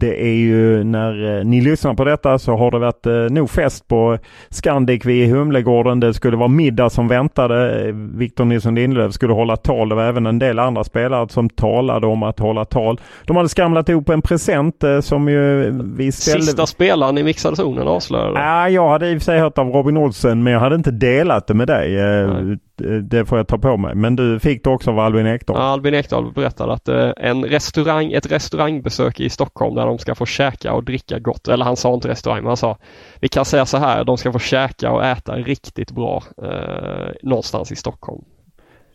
Det 0.00 0.22
är 0.22 0.34
ju 0.34 0.84
när 0.84 1.38
eh, 1.38 1.44
ni 1.44 1.60
lyssnar 1.60 1.94
på 1.94 2.04
detta 2.04 2.38
så 2.38 2.56
har 2.56 2.70
det 2.70 2.78
varit 2.78 3.06
eh, 3.06 3.12
nog 3.12 3.50
fest 3.50 3.88
på 3.88 4.18
Scandic 4.50 5.04
vid 5.04 5.30
Humlegården. 5.30 6.00
Det 6.00 6.14
skulle 6.14 6.36
vara 6.36 6.48
middag 6.48 6.90
som 6.90 7.08
väntade. 7.08 7.90
Victor 7.92 8.44
Nilsson 8.44 8.74
Lindelöf 8.74 9.12
skulle 9.12 9.32
hålla 9.32 9.56
tal. 9.56 9.88
Det 9.88 9.94
var 9.94 10.04
även 10.04 10.26
en 10.26 10.38
del 10.38 10.58
andra 10.58 10.84
spelare 10.84 11.28
som 11.28 11.48
talade 11.48 12.06
om 12.06 12.22
att 12.22 12.38
hålla 12.38 12.64
tal. 12.64 13.00
De 13.26 13.36
hade 13.36 13.48
skramlat 13.48 13.88
ihop 13.88 14.08
en 14.08 14.22
present 14.22 14.84
eh, 14.84 15.00
som 15.00 15.28
ju 15.28 15.70
vi 15.96 16.12
ställde... 16.12 16.46
Sista 16.46 16.66
spelaren 16.66 17.18
i 17.18 17.22
mixade 17.22 17.56
zonen 17.56 17.88
avslöjade. 17.88 18.40
Ja, 18.40 18.68
jag 18.68 18.88
hade 18.88 19.10
i 19.10 19.16
och 19.16 19.20
för 19.20 19.24
sig 19.24 19.40
hört 19.40 19.58
av 19.58 19.68
Robin 19.68 19.96
Olsen 19.96 20.42
men 20.42 20.52
jag 20.52 20.60
hade 20.60 20.74
inte 20.76 20.90
delat 20.90 21.46
det 21.46 21.54
med 21.54 21.68
dig. 21.68 21.96
Nej 22.26 22.58
det 23.02 23.26
får 23.26 23.38
jag 23.38 23.48
ta 23.48 23.58
på 23.58 23.76
mig. 23.76 23.94
Men 23.94 24.16
du 24.16 24.40
fick 24.40 24.64
det 24.64 24.70
också 24.70 24.90
av 24.90 24.98
Albin 24.98 25.26
Ekdal? 25.26 25.56
Ja, 25.56 25.62
Albin 25.62 25.94
Ekdal 25.94 26.32
berättade 26.32 26.72
att 26.72 26.88
eh, 26.88 27.12
en 27.16 27.44
restaurang, 27.44 28.12
ett 28.12 28.32
restaurangbesök 28.32 29.20
i 29.20 29.30
Stockholm 29.30 29.74
där 29.74 29.86
de 29.86 29.98
ska 29.98 30.14
få 30.14 30.26
käka 30.26 30.72
och 30.72 30.84
dricka 30.84 31.18
gott. 31.18 31.48
Eller 31.48 31.64
han 31.64 31.76
sa 31.76 31.94
inte 31.94 32.08
restaurang, 32.08 32.42
men 32.42 32.46
han 32.46 32.56
sa 32.56 32.78
vi 33.20 33.28
kan 33.28 33.44
säga 33.44 33.66
så 33.66 33.76
här, 33.76 34.04
de 34.04 34.18
ska 34.18 34.32
få 34.32 34.38
käka 34.38 34.92
och 34.92 35.04
äta 35.04 35.36
riktigt 35.36 35.90
bra 35.90 36.22
eh, 36.42 37.10
någonstans 37.22 37.72
i 37.72 37.76
Stockholm. 37.76 38.24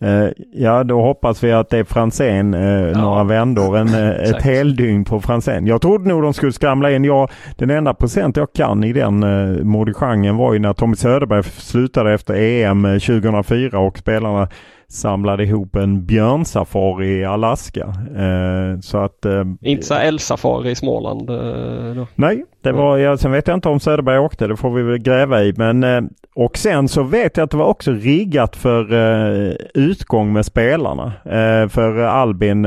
Uh, 0.04 0.30
ja, 0.52 0.84
då 0.84 1.02
hoppas 1.02 1.44
vi 1.44 1.52
att 1.52 1.70
det 1.70 1.78
är 1.78 1.84
Franzén 1.84 2.54
uh, 2.54 2.92
ja. 2.92 3.02
några 3.02 3.24
vändor. 3.24 3.78
En, 3.78 3.88
uh, 3.88 4.10
ett 4.30 4.42
heldygn 4.42 5.06
på 5.06 5.22
Franzén. 5.22 5.68
Jag 5.68 5.82
trodde 5.82 6.10
nog 6.10 6.24
de 6.24 6.34
skulle 6.34 6.52
skramla 6.52 6.92
in. 6.92 7.04
Jag, 7.04 7.30
den 7.56 7.70
enda 7.70 7.94
procent 7.94 8.38
jag 8.38 8.54
kan 8.54 8.84
i 8.84 8.94
den 8.94 9.24
uh, 9.24 9.64
modigenren 9.64 10.38
var 10.38 10.54
ju 10.54 10.60
när 10.60 10.74
Tommy 10.74 10.96
Söderberg 10.96 11.44
slutade 11.44 12.14
efter 12.14 12.34
EM 12.36 12.84
2004 12.84 13.80
och 13.80 13.98
spelarna 13.98 14.48
samlade 14.96 15.44
ihop 15.44 15.75
en 15.75 16.06
björnsafari 16.06 17.20
i 17.20 17.25
Alaska. 17.25 17.94
Eh, 18.16 18.80
så 18.80 18.98
att, 18.98 19.25
eh, 19.25 19.44
inte 19.62 19.86
så 19.86 19.94
älgsafari 19.94 20.72
i 20.72 20.75
Småland? 20.75 21.30
Eh. 21.30 22.06
Nej, 22.16 22.46
det 22.62 22.72
var, 22.72 22.98
ja, 22.98 23.18
sen 23.18 23.32
vet 23.32 23.48
jag 23.48 23.58
inte 23.58 23.70
om 23.70 23.80
Söderberg 23.80 24.20
åkte. 24.20 24.48
Det 24.48 24.56
får 24.56 24.74
vi 24.74 24.84
väl 24.84 24.98
gräva 24.98 25.44
i. 25.44 25.54
Men, 25.58 25.84
eh, 25.84 26.02
och 26.36 26.58
sen 26.58 26.88
så 26.88 27.04
vet 27.04 27.38
jag 27.38 27.44
att 27.44 27.52
det 27.52 27.58
var 27.58 27.66
också 27.66 27.92
riggat 27.92 28.56
för 28.56 28.94
eh, 28.94 29.54
utgång 29.74 30.34
med 30.34 30.46
spelarna. 30.46 31.14
Eh, 31.25 31.68
för 31.68 31.98
Albin, 31.98 32.62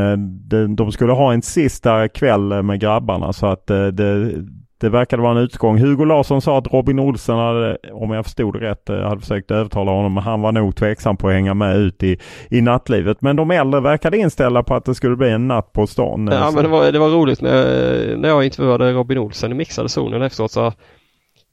de, 0.48 0.76
de, 0.76 0.92
skulle 0.92 1.12
ha 1.12 1.32
en 1.32 1.42
sista 1.42 2.08
kväll 2.08 2.62
med 2.62 2.80
grabbarna 2.80 3.32
så 3.32 3.46
att 3.46 3.66
det, 3.66 4.32
det 4.80 4.88
verkade 4.88 5.22
vara 5.22 5.32
en 5.32 5.44
utgång. 5.44 5.78
Hugo 5.78 6.04
Larsson 6.04 6.42
sa 6.42 6.58
att 6.58 6.72
Robin 6.72 6.98
Olsen 6.98 7.36
hade, 7.36 7.78
om 7.92 8.10
jag 8.10 8.24
förstod 8.24 8.54
det 8.54 8.70
rätt, 8.70 8.90
eh, 8.90 8.96
hade 8.96 9.20
försökt 9.20 9.50
övertala 9.50 9.90
honom. 9.90 10.14
Men 10.14 10.22
han 10.22 10.40
var 10.40 10.52
nog 10.52 10.76
tveksam 10.76 11.16
på 11.16 11.28
att 11.28 11.34
hänga 11.34 11.54
med 11.54 11.76
ut 11.76 12.02
i, 12.02 12.18
i 12.50 12.60
nattlivet. 12.60 13.20
Men 13.20 13.36
de 13.36 13.50
äldre 13.50 13.80
verkade 13.80 14.18
inställda 14.18 14.62
på 14.62 14.74
att 14.74 14.84
det 14.84 14.94
skulle 14.94 15.16
bli 15.16 15.30
en 15.30 15.48
natt 15.48 15.72
på 15.72 15.86
stan. 15.86 16.28
Ja, 16.32 16.48
så. 16.48 16.54
men 16.54 16.64
det 16.64 16.70
var, 16.70 16.92
det 16.92 16.98
var 16.98 17.08
roligt 17.08 17.40
när, 17.40 18.16
när 18.16 18.28
jag 18.28 18.44
intervjuade 18.44 18.92
Robin 18.92 19.18
Olsen 19.18 19.52
i 19.52 19.54
mixade 19.54 19.88
zonen 19.88 20.22
efteråt. 20.22 20.50
Så 20.50 20.72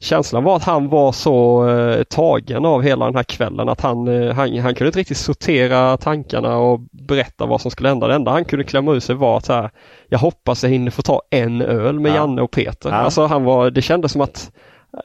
Känslan 0.06 0.44
var 0.44 0.56
att 0.56 0.64
han 0.64 0.90
var 0.90 1.12
så 1.12 1.68
eh, 1.70 2.04
tagen 2.04 2.66
av 2.66 2.82
hela 2.82 3.06
den 3.06 3.16
här 3.16 3.24
kvällen 3.24 3.70
att 3.70 3.82
han, 3.82 4.08
eh, 4.08 4.36
han, 4.36 4.58
han 4.58 4.76
kunde 4.76 4.88
inte 4.88 5.00
riktigt 5.00 5.18
sortera 5.18 5.98
tankarna 5.98 6.58
och 6.58 6.80
berätta 6.92 7.46
vad 7.46 7.62
som 7.62 7.72
skulle 7.72 7.90
hända. 7.90 8.08
Det 8.08 8.16
enda 8.16 8.32
han 8.32 8.46
kunde 8.46 8.66
klämma 8.66 8.94
ur 8.94 9.00
sig 9.00 9.16
var 9.16 9.38
att 9.38 9.46
så 9.46 9.54
här, 9.54 9.70
jag 10.10 10.20
hoppas 10.20 10.64
jag 10.64 10.70
hinner 10.70 10.92
få 10.92 11.02
ta 11.02 11.22
en 11.30 11.62
öl 11.62 12.00
med 12.00 12.12
ja. 12.12 12.16
Janne 12.16 12.42
och 12.42 12.52
Peter. 12.52 12.90
Ja. 12.90 12.96
Alltså 12.96 13.26
han 13.26 13.44
var, 13.44 13.70
det 13.70 13.82
kändes 13.82 14.12
som 14.12 14.22
att 14.22 14.52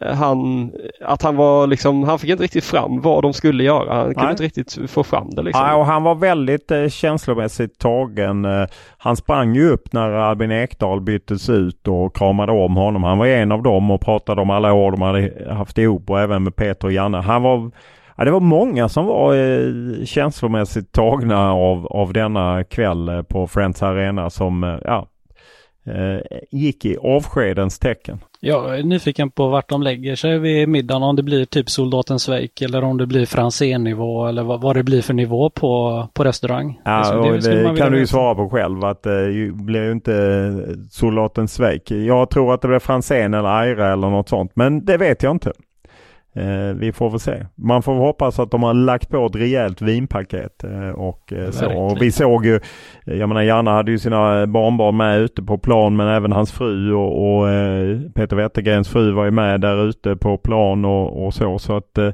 han, 0.00 0.70
att 1.00 1.22
han 1.22 1.36
var 1.36 1.66
liksom, 1.66 2.02
han 2.04 2.18
fick 2.18 2.30
inte 2.30 2.42
riktigt 2.42 2.64
fram 2.64 3.00
vad 3.00 3.22
de 3.22 3.32
skulle 3.32 3.64
göra. 3.64 3.94
Han 3.94 4.04
kunde 4.04 4.22
Nej. 4.22 4.30
inte 4.30 4.42
riktigt 4.42 4.90
få 4.90 5.04
fram 5.04 5.30
det. 5.30 5.42
Liksom. 5.42 5.66
Ja, 5.66 5.74
och 5.74 5.86
han 5.86 6.02
var 6.02 6.14
väldigt 6.14 6.70
eh, 6.70 6.88
känslomässigt 6.88 7.78
tagen. 7.78 8.44
Eh, 8.44 8.66
han 8.98 9.16
sprang 9.16 9.54
ju 9.54 9.70
upp 9.70 9.92
när 9.92 10.10
Albin 10.10 10.50
Ekdal 10.50 11.00
byttes 11.00 11.48
ut 11.48 11.88
och 11.88 12.16
kramade 12.16 12.52
om 12.52 12.76
honom. 12.76 13.04
Han 13.04 13.18
var 13.18 13.26
en 13.26 13.52
av 13.52 13.62
dem 13.62 13.90
och 13.90 14.00
pratade 14.00 14.40
om 14.42 14.50
alla 14.50 14.72
år 14.72 14.90
de 14.90 15.02
hade 15.02 15.54
haft 15.54 15.78
ihop 15.78 16.10
och 16.10 16.20
även 16.20 16.42
med 16.42 16.56
Peter 16.56 16.86
och 16.86 16.92
Janne. 16.92 17.18
Han 17.18 17.42
var 17.42 17.70
Ja, 18.16 18.24
det 18.24 18.30
var 18.30 18.40
många 18.40 18.88
som 18.88 19.06
var 19.06 19.34
eh, 19.34 20.04
känslomässigt 20.04 20.92
tagna 20.92 21.52
av, 21.52 21.86
av 21.86 22.12
denna 22.12 22.64
kväll 22.64 23.24
på 23.28 23.46
Friends 23.46 23.82
Arena 23.82 24.30
som 24.30 24.78
ja, 24.84 24.98
eh, 24.98 25.04
gick 26.50 26.84
i 26.84 26.96
avskedens 26.96 27.78
tecken. 27.78 28.18
Jag 28.42 28.78
är 28.78 28.82
nyfiken 28.82 29.30
på 29.30 29.48
vart 29.48 29.68
de 29.68 29.82
lägger 29.82 30.16
sig 30.16 30.38
vid 30.38 30.68
middagen. 30.68 31.02
Om 31.02 31.16
det 31.16 31.22
blir 31.22 31.44
typ 31.44 31.70
Soldaten 31.70 32.18
Schweik 32.18 32.62
eller 32.62 32.84
om 32.84 32.98
det 32.98 33.06
blir 33.06 33.26
Franzén-nivå 33.26 34.26
eller 34.26 34.42
vad, 34.42 34.60
vad, 34.60 34.76
det 34.76 34.82
blir 34.82 35.02
för 35.02 35.14
nivå 35.14 35.50
på, 35.50 36.06
på 36.14 36.24
restaurang. 36.24 36.80
Ja, 36.84 37.14
det, 37.14 37.38
det, 37.38 37.62
det 37.62 37.76
kan 37.76 37.92
du 37.92 37.98
ju 37.98 38.06
svara 38.06 38.34
på 38.34 38.48
själv 38.50 38.84
att 38.84 39.02
det 39.02 39.24
eh, 39.24 39.54
blir 39.54 39.84
ju 39.84 39.92
inte 39.92 40.76
Soldaten 40.90 41.48
Schweik. 41.48 41.90
Jag 41.90 42.30
tror 42.30 42.54
att 42.54 42.62
det 42.62 42.68
blir 42.68 42.78
Franzén 42.78 43.34
eller 43.34 43.48
Aira 43.48 43.92
eller 43.92 44.10
något 44.10 44.28
sånt. 44.28 44.52
Men 44.54 44.84
det 44.84 44.96
vet 44.96 45.22
jag 45.22 45.30
inte. 45.30 45.52
Eh, 46.32 46.74
vi 46.74 46.92
får 46.92 47.10
väl 47.10 47.20
se. 47.20 47.46
Man 47.54 47.82
får 47.82 47.94
hoppas 47.94 48.38
att 48.38 48.50
de 48.50 48.62
har 48.62 48.74
lagt 48.74 49.08
på 49.08 49.26
ett 49.26 49.36
rejält 49.36 49.82
vinpaket 49.82 50.64
eh, 50.64 50.88
och 50.88 51.32
eh, 51.32 51.50
så. 51.50 51.72
Och 51.72 52.02
vi 52.02 52.12
såg 52.12 52.46
ju, 52.46 52.60
jag 53.04 53.28
menar 53.28 53.42
Janne 53.42 53.70
hade 53.70 53.90
ju 53.90 53.98
sina 53.98 54.46
barnbarn 54.46 54.96
med 54.96 55.20
ute 55.20 55.42
på 55.42 55.58
plan 55.58 55.96
men 55.96 56.08
även 56.08 56.32
hans 56.32 56.52
fru 56.52 56.92
och, 56.92 57.38
och 57.38 57.50
eh, 57.50 58.00
Peter 58.14 58.36
Wettergrens 58.36 58.88
fru 58.88 59.12
var 59.12 59.24
ju 59.24 59.30
med 59.30 59.60
där 59.60 59.84
ute 59.88 60.16
på 60.16 60.38
plan 60.38 60.84
och, 60.84 61.26
och 61.26 61.34
så. 61.34 61.58
så 61.58 61.76
att, 61.76 61.98
eh, 61.98 62.10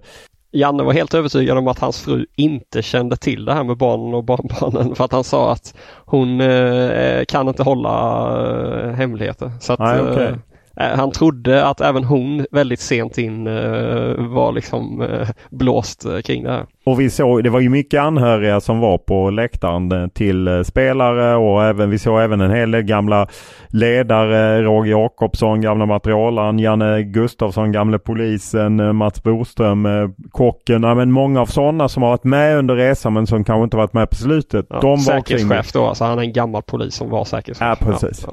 Janne 0.52 0.82
var 0.82 0.92
helt 0.92 1.14
övertygad 1.14 1.58
om 1.58 1.68
att 1.68 1.78
hans 1.78 2.00
fru 2.04 2.26
inte 2.36 2.82
kände 2.82 3.16
till 3.16 3.44
det 3.44 3.52
här 3.52 3.64
med 3.64 3.76
barnen 3.76 4.14
och 4.14 4.24
barnbarnen 4.24 4.94
för 4.94 5.04
att 5.04 5.12
han 5.12 5.24
sa 5.24 5.52
att 5.52 5.74
hon 6.04 6.40
eh, 6.40 7.24
kan 7.24 7.48
inte 7.48 7.62
hålla 7.62 8.92
hemligheter. 8.92 9.52
Så 9.60 9.72
att, 9.72 9.78
Nej, 9.78 10.00
okay. 10.00 10.34
Eh, 10.80 10.96
han 10.96 11.10
trodde 11.10 11.66
att 11.66 11.80
även 11.80 12.04
hon 12.04 12.46
väldigt 12.50 12.80
sent 12.80 13.18
in 13.18 13.46
uh, 13.46 14.28
var 14.28 14.52
liksom 14.52 15.00
uh, 15.00 15.28
blåst 15.50 16.06
kring 16.24 16.44
det 16.44 16.50
här. 16.50 16.66
Och 16.84 17.00
vi 17.00 17.10
såg, 17.10 17.44
det 17.44 17.50
var 17.50 17.60
ju 17.60 17.68
mycket 17.68 18.00
anhöriga 18.00 18.60
som 18.60 18.80
var 18.80 18.98
på 18.98 19.30
läktaren 19.30 20.10
till 20.10 20.64
spelare 20.64 21.36
och 21.36 21.64
även, 21.64 21.90
vi 21.90 21.98
såg 21.98 22.20
även 22.20 22.40
en 22.40 22.50
hel 22.50 22.70
del 22.70 22.82
gamla 22.82 23.28
ledare. 23.68 24.62
Roger 24.62 24.90
Jakobsson, 24.90 25.60
gamla 25.60 25.86
materialaren, 25.86 26.58
Janne 26.58 27.02
Gustafsson, 27.02 27.72
gamle 27.72 27.98
polisen, 27.98 28.96
Mats 28.96 29.22
Boström, 29.22 29.88
kocken. 30.30 30.82
Ja, 30.82 30.94
men 30.94 31.12
många 31.12 31.40
av 31.40 31.46
sådana 31.46 31.88
som 31.88 32.02
har 32.02 32.10
varit 32.10 32.24
med 32.24 32.58
under 32.58 32.76
resan 32.76 33.12
men 33.12 33.26
som 33.26 33.44
kanske 33.44 33.64
inte 33.64 33.76
varit 33.76 33.92
med 33.92 34.10
på 34.10 34.16
slutet. 34.16 34.66
Ja, 34.70 34.80
de 34.80 34.98
säkerhetschef 34.98 35.72
då, 35.72 35.86
alltså 35.86 36.04
han 36.04 36.18
är 36.18 36.22
en 36.22 36.32
gammal 36.32 36.62
polis 36.62 36.94
som 36.94 37.10
var 37.10 37.24
säkerhetschef. 37.24 37.78
Ja, 37.80 37.86
precis. 37.86 38.24
Ja. 38.26 38.32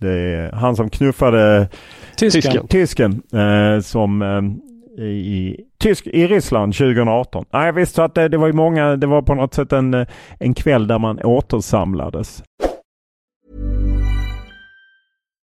Det 0.00 0.10
är 0.10 0.52
han 0.52 0.76
som 0.76 0.90
knuffade 0.90 1.68
tysken, 2.16 2.66
tysken 2.68 3.22
eh, 3.32 3.80
som 3.80 4.22
eh, 4.22 5.04
i, 5.04 5.60
tysk, 5.78 6.06
i 6.06 6.26
Ryssland 6.26 6.74
2018. 6.74 7.44
Nej, 7.52 7.72
visst 7.72 7.94
så 7.94 8.02
att 8.02 8.14
det, 8.14 8.28
det 8.28 8.36
var 8.36 8.46
ju 8.46 8.52
många, 8.52 8.96
det 8.96 9.06
var 9.06 9.22
på 9.22 9.34
något 9.34 9.54
sätt 9.54 9.72
en, 9.72 10.06
en 10.38 10.54
kväll 10.54 10.86
där 10.86 10.98
man 10.98 11.20
återsamlades. 11.22 12.42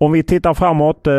Om 0.00 0.12
vi 0.12 0.22
tittar 0.22 0.54
framåt. 0.54 1.06
Eh, 1.06 1.12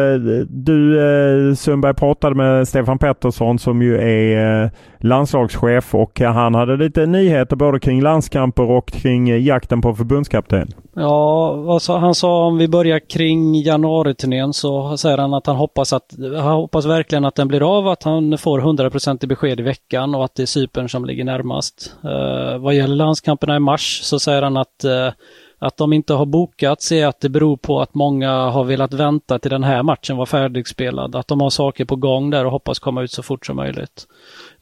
du 0.50 1.00
eh, 1.00 1.56
Sundberg 1.56 1.94
pratade 1.94 2.36
med 2.36 2.68
Stefan 2.68 3.00
Pettersson 3.00 3.60
som 3.60 3.82
ju 3.82 3.98
är 3.98 4.64
eh, 4.64 4.70
landslagschef 5.00 5.96
och 5.96 6.20
han 6.20 6.56
hade 6.56 6.78
lite 6.78 7.06
nyheter 7.06 7.56
både 7.56 7.80
kring 7.80 8.02
landskamper 8.02 8.64
och 8.64 8.92
kring 8.92 9.44
jakten 9.44 9.82
på 9.82 9.96
förbundskapten. 9.96 10.68
Ja, 10.96 11.74
alltså 11.74 11.94
han 11.94 12.16
sa 12.16 12.46
om 12.46 12.58
vi 12.58 12.68
börjar 12.68 13.00
kring 13.10 13.56
januariturnén 13.56 14.54
så 14.54 14.98
säger 14.98 15.18
han 15.18 15.34
att 15.34 15.48
han 15.48 15.56
hoppas, 15.56 15.94
att, 15.94 16.14
han 16.20 16.56
hoppas 16.56 16.86
verkligen 16.86 17.26
att 17.26 17.36
den 17.36 17.48
blir 17.48 17.78
av, 17.78 17.88
att 17.88 18.04
han 18.04 18.38
får 18.38 18.60
100% 18.62 19.24
i 19.24 19.28
besked 19.28 19.60
i 19.60 19.64
veckan 19.64 20.16
och 20.16 20.26
att 20.26 20.36
det 20.36 20.42
är 20.42 20.48
Cypern 20.48 20.90
som 20.90 21.06
ligger 21.06 21.24
närmast. 21.24 21.96
Uh, 22.06 22.58
vad 22.58 22.74
gäller 22.74 22.96
landskamperna 22.96 23.56
i 23.56 23.60
mars 23.60 24.00
så 24.04 24.20
säger 24.20 24.42
han 24.42 24.58
att 24.58 24.86
uh, 24.86 25.12
att 25.60 25.78
de 25.78 25.94
inte 25.94 26.14
har 26.14 26.26
bokats 26.26 26.92
är 26.92 27.08
att 27.08 27.20
det 27.20 27.30
beror 27.30 27.58
på 27.58 27.82
att 27.82 27.94
många 27.94 28.32
har 28.32 28.64
velat 28.64 28.94
vänta 28.94 29.40
till 29.40 29.52
den 29.52 29.64
här 29.64 29.84
matchen 29.84 30.18
var 30.18 30.26
färdigspelad. 30.26 31.16
Att 31.16 31.28
de 31.28 31.42
har 31.42 31.50
saker 31.50 31.86
på 31.86 31.96
gång 31.96 32.30
där 32.30 32.46
och 32.46 32.52
hoppas 32.52 32.80
komma 32.80 33.02
ut 33.02 33.12
så 33.12 33.24
fort 33.24 33.46
som 33.46 33.56
möjligt. 33.56 34.08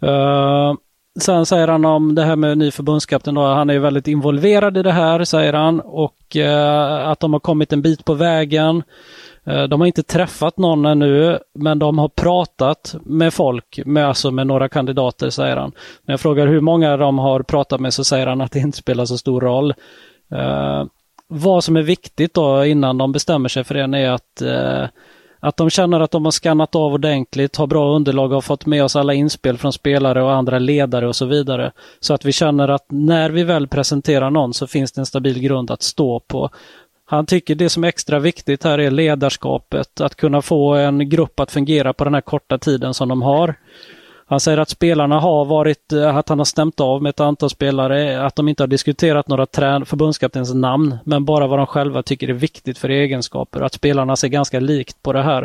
Uh, 0.03 0.73
sen 1.19 1.45
säger 1.45 1.67
han 1.67 1.85
om 1.85 2.15
det 2.15 2.23
här 2.23 2.35
med 2.35 2.57
ny 2.57 2.71
förbundskapten 2.71 3.35
då, 3.35 3.41
han 3.41 3.69
är 3.69 3.73
ju 3.73 3.79
väldigt 3.79 4.07
involverad 4.07 4.77
i 4.77 4.83
det 4.83 4.91
här 4.91 5.23
säger 5.23 5.53
han 5.53 5.79
och 5.79 6.35
uh, 6.35 7.07
att 7.07 7.19
de 7.19 7.33
har 7.33 7.39
kommit 7.39 7.73
en 7.73 7.81
bit 7.81 8.05
på 8.05 8.13
vägen. 8.13 8.83
Uh, 9.47 9.63
de 9.63 9.81
har 9.81 9.87
inte 9.87 10.03
träffat 10.03 10.57
någon 10.57 10.85
ännu 10.85 11.39
men 11.53 11.79
de 11.79 11.97
har 11.97 12.09
pratat 12.09 12.95
med 13.01 13.33
folk, 13.33 13.79
med, 13.85 14.07
alltså 14.07 14.31
med 14.31 14.47
några 14.47 14.69
kandidater 14.69 15.29
säger 15.29 15.57
han. 15.57 15.71
När 16.05 16.13
jag 16.13 16.19
frågar 16.19 16.47
hur 16.47 16.61
många 16.61 16.97
de 16.97 17.19
har 17.19 17.43
pratat 17.43 17.79
med 17.79 17.93
så 17.93 18.03
säger 18.03 18.27
han 18.27 18.41
att 18.41 18.51
det 18.51 18.59
inte 18.59 18.77
spelar 18.77 19.05
så 19.05 19.17
stor 19.17 19.41
roll. 19.41 19.73
Eh, 20.31 20.85
vad 21.27 21.63
som 21.63 21.75
är 21.75 21.81
viktigt 21.81 22.33
då 22.33 22.65
innan 22.65 22.97
de 22.97 23.11
bestämmer 23.11 23.49
sig 23.49 23.63
för 23.63 23.75
en 23.75 23.93
är 23.93 24.09
att, 24.09 24.41
eh, 24.41 24.87
att 25.39 25.57
de 25.57 25.69
känner 25.69 25.99
att 25.99 26.11
de 26.11 26.25
har 26.25 26.31
skannat 26.31 26.75
av 26.75 26.93
ordentligt, 26.93 27.55
har 27.55 27.67
bra 27.67 27.95
underlag 27.95 28.31
och 28.31 28.43
fått 28.43 28.65
med 28.65 28.83
oss 28.83 28.95
alla 28.95 29.13
inspel 29.13 29.57
från 29.57 29.73
spelare 29.73 30.23
och 30.23 30.33
andra 30.33 30.59
ledare 30.59 31.07
och 31.07 31.15
så 31.15 31.25
vidare. 31.25 31.71
Så 31.99 32.13
att 32.13 32.25
vi 32.25 32.31
känner 32.31 32.67
att 32.67 32.85
när 32.89 33.29
vi 33.29 33.43
väl 33.43 33.67
presenterar 33.67 34.29
någon 34.29 34.53
så 34.53 34.67
finns 34.67 34.91
det 34.91 35.01
en 35.01 35.05
stabil 35.05 35.39
grund 35.39 35.71
att 35.71 35.81
stå 35.81 36.19
på. 36.19 36.49
Han 37.05 37.25
tycker 37.25 37.55
det 37.55 37.69
som 37.69 37.83
är 37.83 37.87
extra 37.87 38.19
viktigt 38.19 38.63
här 38.63 38.79
är 38.79 38.91
ledarskapet, 38.91 40.01
att 40.01 40.15
kunna 40.15 40.41
få 40.41 40.73
en 40.73 41.09
grupp 41.09 41.39
att 41.39 41.51
fungera 41.51 41.93
på 41.93 42.03
den 42.03 42.13
här 42.13 42.21
korta 42.21 42.57
tiden 42.57 42.93
som 42.93 43.09
de 43.09 43.21
har. 43.21 43.55
Han 44.29 44.39
säger 44.39 44.57
att 44.57 44.69
spelarna 44.69 45.19
har 45.19 45.45
varit, 45.45 45.93
eh, 45.93 46.17
att 46.17 46.29
han 46.29 46.37
har 46.37 46.45
stämt 46.45 46.79
av 46.79 47.03
med 47.03 47.09
ett 47.09 47.19
antal 47.19 47.49
spelare, 47.49 48.25
att 48.25 48.35
de 48.35 48.47
inte 48.47 48.63
har 48.63 48.67
diskuterat 48.67 49.27
några 49.27 49.45
trän 49.45 49.85
förbundskaptens 49.85 50.53
namn, 50.53 50.97
men 51.03 51.25
bara 51.25 51.47
vad 51.47 51.59
de 51.59 51.67
själva 51.67 52.03
tycker 52.03 52.29
är 52.29 52.33
viktigt 52.33 52.77
för 52.77 52.89
egenskaper. 52.89 53.61
Att 53.61 53.73
spelarna 53.73 54.15
ser 54.15 54.27
ganska 54.27 54.59
likt 54.59 55.03
på 55.03 55.13
det 55.13 55.23
här. 55.23 55.43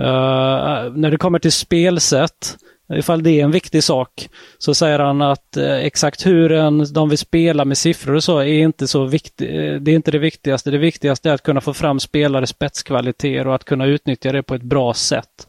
Uh, 0.00 0.92
när 0.94 1.10
det 1.10 1.16
kommer 1.16 1.38
till 1.38 1.52
spelsätt, 1.52 2.56
ifall 2.92 3.22
det 3.22 3.40
är 3.40 3.44
en 3.44 3.50
viktig 3.50 3.84
sak, 3.84 4.28
så 4.58 4.74
säger 4.74 4.98
han 4.98 5.22
att 5.22 5.56
uh, 5.56 5.72
exakt 5.72 6.26
hur 6.26 6.52
en, 6.52 6.92
de 6.92 7.08
vill 7.08 7.18
spela 7.18 7.64
med 7.64 7.78
siffror 7.78 8.14
och 8.14 8.24
så 8.24 8.38
är 8.38 8.44
inte 8.44 8.86
så 8.86 9.04
viktigt. 9.04 9.48
Det 9.84 9.90
är 9.90 9.94
inte 9.94 10.10
det 10.10 10.18
viktigaste. 10.18 10.70
Det 10.70 10.78
viktigaste 10.78 11.30
är 11.30 11.34
att 11.34 11.42
kunna 11.42 11.60
få 11.60 11.74
fram 11.74 12.00
spelare 12.00 12.46
spetskvaliteter 12.46 13.46
och 13.46 13.54
att 13.54 13.64
kunna 13.64 13.86
utnyttja 13.86 14.32
det 14.32 14.42
på 14.42 14.54
ett 14.54 14.62
bra 14.62 14.94
sätt. 14.94 15.46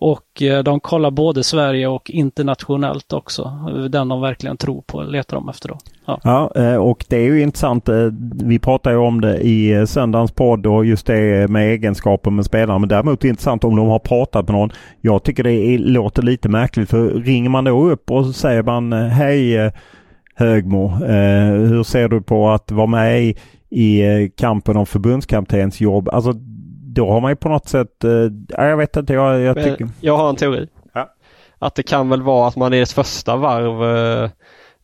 Och 0.00 0.42
eh, 0.42 0.62
de 0.62 0.80
kollar 0.80 1.10
både 1.10 1.44
Sverige 1.44 1.86
och 1.86 2.10
internationellt 2.10 3.12
också. 3.12 3.50
Den 3.90 4.08
de 4.08 4.20
verkligen 4.20 4.56
tror 4.56 4.82
på 4.82 5.02
letar 5.02 5.36
de 5.36 5.48
efter 5.48 5.68
då. 5.68 5.78
Ja. 6.06 6.20
ja, 6.24 6.62
eh, 6.62 6.76
och 6.76 7.04
det 7.08 7.16
är 7.16 7.24
ju 7.24 7.42
intressant. 7.42 7.88
Eh, 7.88 8.06
vi 8.44 8.58
pratade 8.58 8.94
ju 8.94 9.00
om 9.00 9.20
det 9.20 9.38
i 9.38 9.86
söndagens 9.86 10.32
podd 10.32 10.66
och 10.66 10.84
just 10.84 11.06
det 11.06 11.50
med 11.50 11.70
egenskaper 11.70 12.30
med 12.30 12.44
spelarna. 12.44 12.78
Men 12.78 12.88
däremot 12.88 13.18
är 13.18 13.22
det 13.22 13.28
intressant 13.28 13.64
om 13.64 13.76
de 13.76 13.88
har 13.88 13.98
pratat 13.98 14.48
med 14.48 14.54
någon. 14.54 14.70
Jag 15.00 15.22
tycker 15.22 15.42
det 15.42 15.52
är, 15.52 15.78
låter 15.78 16.22
lite 16.22 16.48
märkligt 16.48 16.90
för 16.90 17.08
ringer 17.08 17.50
man 17.50 17.64
då 17.64 17.90
upp 17.90 18.10
och 18.10 18.26
säger 18.26 18.62
man 18.62 18.92
Hej 18.92 19.72
Högmo, 20.34 20.88
hur 21.68 21.82
ser 21.82 22.08
du 22.08 22.22
på 22.22 22.50
att 22.50 22.70
vara 22.70 22.86
med 22.86 23.24
i, 23.24 23.36
i 23.70 24.30
kampen 24.36 24.76
om 24.76 24.86
förbundskaptens 24.86 25.80
jobb? 25.80 26.08
Alltså 26.08 26.34
då 26.94 27.10
har 27.10 27.20
man 27.20 27.30
ju 27.30 27.36
på 27.36 27.48
något 27.48 27.68
sätt, 27.68 28.04
eh, 28.04 28.10
jag 28.48 28.76
vet 28.76 28.96
inte, 28.96 29.12
jag, 29.12 29.40
jag 29.40 29.56
tycker... 29.64 29.88
Jag 30.00 30.16
har 30.16 30.28
en 30.28 30.36
teori. 30.36 30.68
Ja. 30.92 31.14
Att 31.58 31.74
det 31.74 31.82
kan 31.82 32.08
väl 32.08 32.22
vara 32.22 32.48
att 32.48 32.56
man 32.56 32.74
i 32.74 32.78
ett 32.78 32.92
första 32.92 33.36
varv 33.36 33.84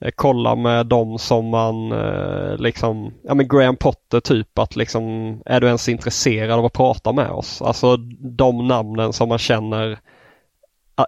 eh, 0.00 0.10
kollar 0.14 0.56
med 0.56 0.86
dem 0.86 1.18
som 1.18 1.48
man 1.48 1.92
eh, 1.92 2.56
liksom, 2.56 3.14
ja 3.22 3.34
men 3.34 3.48
Graham 3.48 3.76
Potter 3.76 4.20
typ 4.20 4.58
att 4.58 4.76
liksom, 4.76 5.02
är 5.46 5.60
du 5.60 5.66
ens 5.66 5.88
intresserad 5.88 6.58
av 6.58 6.64
att 6.64 6.72
prata 6.72 7.12
med 7.12 7.30
oss? 7.30 7.62
Alltså 7.62 7.96
de 8.20 8.68
namnen 8.68 9.12
som 9.12 9.28
man 9.28 9.38
känner 9.38 9.98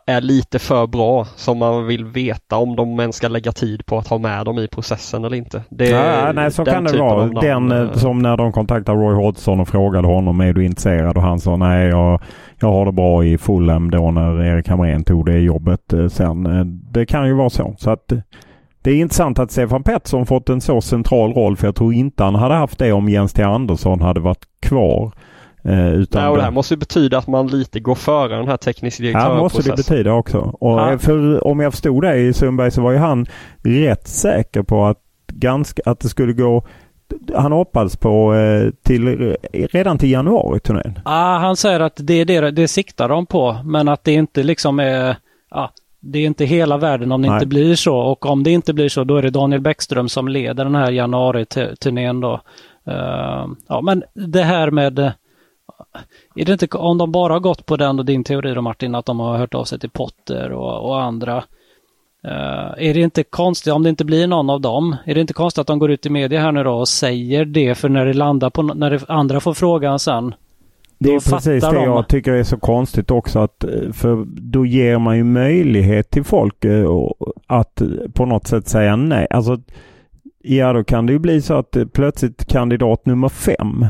är 0.06 0.20
lite 0.20 0.58
för 0.58 0.86
bra 0.86 1.24
som 1.24 1.58
man 1.58 1.86
vill 1.86 2.04
veta 2.04 2.56
om 2.56 2.76
de 2.76 3.00
ens 3.00 3.16
ska 3.16 3.28
lägga 3.28 3.52
tid 3.52 3.86
på 3.86 3.98
att 3.98 4.08
ha 4.08 4.18
med 4.18 4.44
dem 4.44 4.58
i 4.58 4.68
processen 4.68 5.24
eller 5.24 5.36
inte. 5.36 5.62
Det 5.68 5.88
ja, 5.88 6.32
nej, 6.32 6.50
så 6.50 6.64
kan 6.64 6.84
det 6.84 6.98
vara. 6.98 7.40
Den 7.40 7.72
eh, 7.72 7.92
som 7.92 8.18
när 8.18 8.36
de 8.36 8.52
kontaktade 8.52 8.98
Roy 8.98 9.14
Hodgson 9.14 9.60
och 9.60 9.68
frågade 9.68 10.08
honom 10.08 10.40
är 10.40 10.52
du 10.52 10.64
intresserad 10.64 11.16
och 11.16 11.22
han 11.22 11.40
sa 11.40 11.56
nej 11.56 11.88
jag, 11.88 12.22
jag 12.60 12.72
har 12.72 12.86
det 12.86 12.92
bra 12.92 13.24
i 13.24 13.38
Fulham 13.38 13.90
då 13.90 14.10
när 14.10 14.44
Erik 14.44 14.68
Hamrén 14.68 15.04
tog 15.04 15.26
det 15.26 15.38
jobbet 15.38 15.92
eh, 15.92 16.08
sen. 16.08 16.46
Eh, 16.46 16.64
det 16.66 17.06
kan 17.06 17.26
ju 17.26 17.34
vara 17.34 17.50
så. 17.50 17.74
så 17.78 17.90
att 17.90 18.12
det 18.82 18.90
är 18.90 18.96
intressant 18.96 19.38
att 19.38 19.50
Stefan 19.50 19.82
Pettersson 19.82 20.26
fått 20.26 20.48
en 20.48 20.60
så 20.60 20.80
central 20.80 21.32
roll 21.32 21.56
för 21.56 21.66
jag 21.66 21.74
tror 21.74 21.94
inte 21.94 22.24
han 22.24 22.34
hade 22.34 22.54
haft 22.54 22.78
det 22.78 22.92
om 22.92 23.08
Jens 23.08 23.32
T. 23.32 23.42
Andersson 23.42 24.00
hade 24.00 24.20
varit 24.20 24.44
kvar. 24.60 25.12
Eh, 25.68 25.94
utan 25.94 26.22
ja, 26.22 26.30
och 26.30 26.36
det 26.36 26.42
här 26.42 26.50
måste 26.50 26.76
betyda 26.76 27.18
att 27.18 27.26
man 27.26 27.46
lite 27.46 27.80
går 27.80 27.94
före 27.94 28.36
den 28.36 28.48
här 28.48 28.56
tekniska 28.56 29.02
direktörprocessen. 29.02 29.36
Ja, 29.36 29.42
måste 29.42 29.70
det 29.70 29.76
betyda 29.76 30.12
också. 30.12 30.38
Och 30.38 30.80
ja. 30.80 30.98
för, 30.98 31.46
om 31.46 31.60
jag 31.60 31.72
förstod 31.72 32.02
det 32.02 32.16
i 32.16 32.32
Sundberg 32.32 32.70
så 32.70 32.82
var 32.82 32.92
ju 32.92 32.98
han 32.98 33.26
rätt 33.62 34.08
säker 34.08 34.62
på 34.62 34.84
att, 34.84 34.98
ganska, 35.32 35.82
att 35.84 36.00
det 36.00 36.08
skulle 36.08 36.32
gå 36.32 36.62
han 37.34 37.52
hoppades 37.52 37.96
på 37.96 38.34
eh, 38.34 38.70
till, 38.82 39.36
redan 39.52 39.98
till 39.98 40.10
januari-turnén. 40.10 40.98
Ah, 41.04 41.38
han 41.38 41.56
säger 41.56 41.80
att 41.80 41.96
det 41.96 42.14
är 42.14 42.24
det, 42.24 42.50
det 42.50 42.68
siktar 42.68 43.08
de 43.08 43.26
på 43.26 43.56
men 43.64 43.88
att 43.88 44.04
det 44.04 44.12
inte 44.12 44.42
liksom 44.42 44.80
är 44.80 45.16
ah, 45.50 45.68
det 46.00 46.18
är 46.18 46.26
inte 46.26 46.44
hela 46.44 46.76
världen 46.76 47.12
om 47.12 47.22
det 47.22 47.28
Nej. 47.28 47.36
inte 47.36 47.46
blir 47.46 47.74
så 47.74 47.96
och 47.96 48.26
om 48.26 48.42
det 48.42 48.50
inte 48.50 48.72
blir 48.72 48.88
så 48.88 49.04
då 49.04 49.16
är 49.16 49.22
det 49.22 49.30
Daniel 49.30 49.60
Bäckström 49.60 50.08
som 50.08 50.28
leder 50.28 50.64
den 50.64 50.74
här 50.74 50.90
januari-turnén 50.90 52.20
då. 52.20 52.40
Uh, 52.88 53.46
ja 53.68 53.80
men 53.82 54.02
det 54.14 54.42
här 54.42 54.70
med 54.70 55.12
är 56.34 56.44
det 56.44 56.52
inte, 56.52 56.76
om 56.76 56.98
de 56.98 57.12
bara 57.12 57.32
har 57.32 57.40
gått 57.40 57.66
på 57.66 57.76
den 57.76 57.98
och 57.98 58.04
din 58.04 58.24
teori 58.24 58.54
då 58.54 58.62
Martin, 58.62 58.94
att 58.94 59.06
de 59.06 59.20
har 59.20 59.38
hört 59.38 59.54
av 59.54 59.64
sig 59.64 59.78
till 59.78 59.90
Potter 59.90 60.52
och, 60.52 60.88
och 60.88 61.02
andra. 61.02 61.44
Uh, 62.26 62.74
är 62.78 62.94
det 62.94 63.00
inte 63.00 63.22
konstigt, 63.22 63.72
om 63.72 63.82
det 63.82 63.88
inte 63.88 64.04
blir 64.04 64.26
någon 64.26 64.50
av 64.50 64.60
dem, 64.60 64.96
är 65.04 65.14
det 65.14 65.20
inte 65.20 65.32
konstigt 65.32 65.60
att 65.60 65.66
de 65.66 65.78
går 65.78 65.90
ut 65.90 66.06
i 66.06 66.10
media 66.10 66.40
här 66.40 66.52
nu 66.52 66.64
då 66.64 66.72
och 66.72 66.88
säger 66.88 67.44
det 67.44 67.74
för 67.74 67.88
när 67.88 68.06
det 68.06 68.12
landar 68.12 68.50
på, 68.50 68.62
när 68.62 68.90
det, 68.90 69.04
andra 69.08 69.40
får 69.40 69.54
frågan 69.54 69.98
sen. 69.98 70.34
Det 70.98 71.14
är 71.14 71.30
precis 71.30 71.64
det 71.64 71.74
de. 71.74 71.84
jag 71.84 72.08
tycker 72.08 72.32
är 72.32 72.42
så 72.42 72.56
konstigt 72.56 73.10
också 73.10 73.38
att 73.38 73.64
eh, 73.64 73.92
för 73.92 74.24
då 74.26 74.66
ger 74.66 74.98
man 74.98 75.16
ju 75.16 75.24
möjlighet 75.24 76.10
till 76.10 76.24
folk 76.24 76.64
eh, 76.64 76.88
att 77.46 77.82
på 78.12 78.26
något 78.26 78.46
sätt 78.46 78.68
säga 78.68 78.96
nej. 78.96 79.26
Alltså, 79.30 79.58
ja 80.42 80.72
då 80.72 80.84
kan 80.84 81.06
det 81.06 81.12
ju 81.12 81.18
bli 81.18 81.42
så 81.42 81.54
att 81.54 81.76
plötsligt 81.92 82.46
kandidat 82.46 83.06
nummer 83.06 83.28
fem 83.28 83.86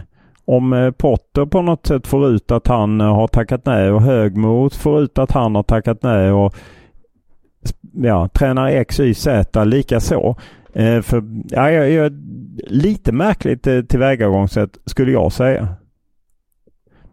om 0.46 0.72
eh, 0.72 0.90
Potter 0.90 1.46
på 1.46 1.62
något 1.62 1.86
sätt 1.86 2.06
får 2.06 2.28
ut 2.28 2.50
att 2.50 2.66
han 2.66 3.00
eh, 3.00 3.14
har 3.14 3.28
tackat 3.28 3.66
nej 3.66 3.90
och 3.90 4.02
Högmo 4.02 4.70
får 4.70 5.00
ut 5.00 5.18
att 5.18 5.32
han 5.32 5.54
har 5.54 5.62
tackat 5.62 6.02
nej 6.02 6.32
och 6.32 6.54
ja, 7.92 8.28
tränare 8.28 8.72
X, 8.72 9.00
Y, 9.00 9.14
Z 9.14 9.64
likaså. 9.64 10.36
Eh, 10.72 11.00
för, 11.00 11.22
ja, 11.48 11.70
jag, 11.70 11.90
jag, 11.90 12.12
lite 12.66 13.12
märkligt 13.12 13.66
eh, 13.66 13.82
tillvägagångssätt 13.82 14.78
skulle 14.86 15.12
jag 15.12 15.32
säga. 15.32 15.68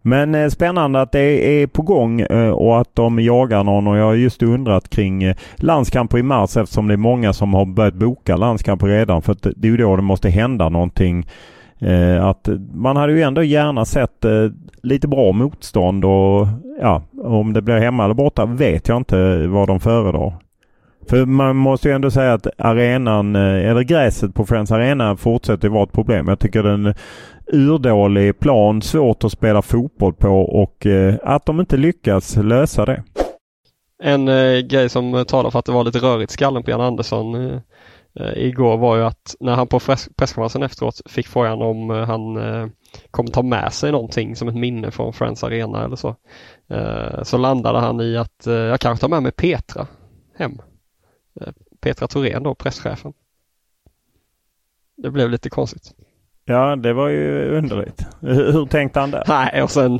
Men 0.05 0.35
eh, 0.35 0.49
spännande 0.49 1.01
att 1.01 1.11
det 1.11 1.61
är 1.61 1.67
på 1.67 1.81
gång 1.81 2.21
eh, 2.21 2.49
och 2.49 2.81
att 2.81 2.95
de 2.95 3.19
jagar 3.19 3.63
någon 3.63 3.87
och 3.87 3.97
jag 3.97 4.05
har 4.05 4.13
just 4.13 4.43
undrat 4.43 4.89
kring 4.89 5.23
eh, 5.23 5.35
landskamper 5.55 6.17
i 6.17 6.23
mars 6.23 6.57
eftersom 6.57 6.87
det 6.87 6.93
är 6.93 6.97
många 6.97 7.33
som 7.33 7.53
har 7.53 7.65
börjat 7.65 7.93
boka 7.93 8.35
landskamper 8.35 8.87
redan 8.87 9.21
för 9.21 9.35
det 9.41 9.67
är 9.67 9.71
ju 9.71 9.77
då 9.77 9.95
det 9.95 10.01
måste 10.01 10.29
hända 10.29 10.69
någonting 10.69 11.25
Eh, 11.85 12.25
att 12.25 12.49
man 12.73 12.97
hade 12.97 13.13
ju 13.13 13.21
ändå 13.21 13.43
gärna 13.43 13.85
sett 13.85 14.25
eh, 14.25 14.49
lite 14.83 15.07
bra 15.07 15.31
motstånd 15.31 16.05
och 16.05 16.47
ja, 16.81 17.03
om 17.23 17.53
det 17.53 17.61
blir 17.61 17.75
hemma 17.75 18.05
eller 18.05 18.13
borta 18.13 18.45
vet 18.45 18.87
jag 18.87 18.97
inte 18.97 19.47
vad 19.47 19.67
de 19.67 19.79
föredrar. 19.79 20.33
För 21.09 21.25
man 21.25 21.55
måste 21.55 21.89
ju 21.89 21.95
ändå 21.95 22.11
säga 22.11 22.33
att 22.33 22.47
arenan, 22.57 23.35
eh, 23.35 23.69
eller 23.69 23.81
gräset 23.81 24.33
på 24.33 24.45
Friends 24.45 24.71
Arena 24.71 25.17
fortsätter 25.17 25.69
vara 25.69 25.83
ett 25.83 25.91
problem. 25.91 26.27
Jag 26.27 26.39
tycker 26.39 26.63
den 26.63 26.93
urdålig 27.47 28.39
plan, 28.39 28.81
svårt 28.81 29.23
att 29.23 29.31
spela 29.31 29.61
fotboll 29.61 30.13
på 30.13 30.29
och 30.41 30.85
eh, 30.85 31.15
att 31.23 31.45
de 31.45 31.59
inte 31.59 31.77
lyckas 31.77 32.35
lösa 32.35 32.85
det. 32.85 33.03
En 34.03 34.27
eh, 34.27 34.59
grej 34.59 34.89
som 34.89 35.25
talar 35.27 35.49
för 35.49 35.59
att 35.59 35.65
det 35.65 35.71
var 35.71 35.83
lite 35.83 35.99
rörigt 35.99 36.31
i 36.31 36.33
skallen 36.33 36.63
på 36.63 36.71
Jan 36.71 36.81
Andersson 36.81 37.35
eh, 37.35 37.59
Eh, 38.15 38.37
igår 38.37 38.77
var 38.77 38.97
ju 38.97 39.03
att 39.03 39.35
när 39.39 39.55
han 39.55 39.67
på 39.67 39.79
presskonferensen 39.79 40.63
efteråt 40.63 41.01
fick 41.05 41.27
frågan 41.27 41.61
om 41.61 41.91
eh, 41.91 42.05
han 42.05 42.37
eh, 42.37 42.67
kommer 43.11 43.29
ta 43.29 43.43
med 43.43 43.73
sig 43.73 43.91
någonting 43.91 44.35
som 44.35 44.47
ett 44.47 44.55
minne 44.55 44.91
från 44.91 45.13
Friends 45.13 45.43
Arena 45.43 45.85
eller 45.85 45.95
så. 45.95 46.15
Eh, 46.67 47.23
så 47.23 47.37
landade 47.37 47.79
han 47.79 48.01
i 48.01 48.17
att 48.17 48.47
eh, 48.47 48.53
jag 48.53 48.79
kanske 48.79 49.01
tar 49.01 49.09
med 49.09 49.23
mig 49.23 49.31
Petra 49.31 49.87
hem. 50.35 50.61
Eh, 51.41 51.53
Petra 51.79 52.07
Thorén 52.07 52.43
då, 52.43 52.55
presschefen. 52.55 53.13
Det 54.95 55.11
blev 55.11 55.29
lite 55.29 55.49
konstigt. 55.49 55.95
Ja, 56.45 56.75
det 56.75 56.93
var 56.93 57.07
ju 57.07 57.57
underligt. 57.57 58.05
Hur 58.21 58.65
tänkte 58.65 58.99
han 58.99 59.11
där? 59.11 59.23
Nej, 59.27 59.63
och 59.63 59.71
sen, 59.71 59.99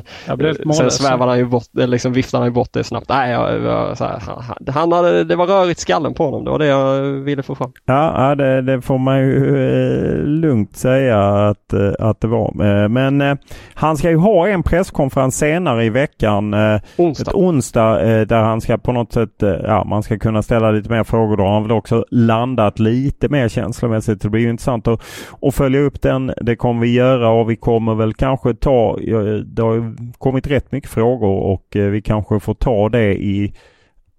sen 0.74 0.90
svävade 0.90 1.30
han 1.30 1.38
ju 1.38 1.44
bort, 1.44 1.64
liksom 1.72 2.12
viftade 2.12 2.40
han 2.40 2.48
ju 2.48 2.54
bort 2.54 2.68
det 2.72 2.84
snabbt. 2.84 3.08
Nej, 3.08 3.32
jag, 3.32 3.62
jag, 3.62 3.98
så 3.98 4.04
här, 4.04 4.20
han, 4.20 4.74
han 4.74 4.92
hade, 4.92 5.24
det 5.24 5.36
var 5.36 5.46
rörigt 5.46 5.80
skallen 5.80 6.14
på 6.14 6.24
honom. 6.24 6.44
Det 6.44 6.50
var 6.50 6.58
det 6.58 6.66
jag 6.66 7.02
ville 7.02 7.42
få 7.42 7.54
fram. 7.54 7.72
Ja, 7.84 8.34
det, 8.34 8.62
det 8.62 8.80
får 8.80 8.98
man 8.98 9.18
ju 9.18 9.66
eh, 9.66 10.24
lugnt 10.24 10.76
säga 10.76 11.20
att, 11.48 11.72
eh, 11.72 11.92
att 11.98 12.20
det 12.20 12.28
var. 12.28 12.82
Eh, 12.82 12.88
men 12.88 13.20
eh, 13.20 13.36
han 13.74 13.96
ska 13.96 14.10
ju 14.10 14.16
ha 14.16 14.48
en 14.48 14.62
presskonferens 14.62 15.38
senare 15.38 15.84
i 15.84 15.90
veckan. 15.90 16.54
Eh, 16.54 16.80
onsdag. 16.96 17.30
Ett 17.30 17.34
onsdag 17.34 18.00
eh, 18.00 18.26
där 18.26 18.42
han 18.42 18.60
ska 18.60 18.78
på 18.78 18.92
något 18.92 19.12
sätt, 19.12 19.42
ja 19.64 19.84
man 19.84 20.02
ska 20.02 20.18
kunna 20.18 20.42
ställa 20.42 20.70
lite 20.70 20.90
mer 20.90 21.04
frågor. 21.04 21.36
Då 21.36 21.42
har 21.42 21.52
han 21.52 21.62
väl 21.62 21.72
också 21.72 22.04
landat 22.10 22.78
lite 22.78 23.28
mer 23.28 23.48
känslomässigt. 23.48 24.22
Det 24.22 24.28
blir 24.28 24.42
ju 24.42 24.50
intressant 24.50 24.88
att, 24.88 25.02
att 25.42 25.54
följa 25.54 25.80
upp 25.80 26.02
den 26.02 26.33
det 26.40 26.56
kommer 26.56 26.80
vi 26.80 26.92
göra 26.92 27.28
och 27.28 27.50
vi 27.50 27.56
kommer 27.56 27.94
väl 27.94 28.14
kanske 28.14 28.54
ta, 28.54 28.96
det 29.44 29.62
har 29.62 30.12
kommit 30.18 30.46
rätt 30.46 30.72
mycket 30.72 30.90
frågor 30.90 31.36
och 31.38 31.76
eh, 31.76 31.90
vi 31.90 32.02
kanske 32.02 32.40
får 32.40 32.54
ta 32.54 32.88
det 32.88 33.14
i 33.14 33.54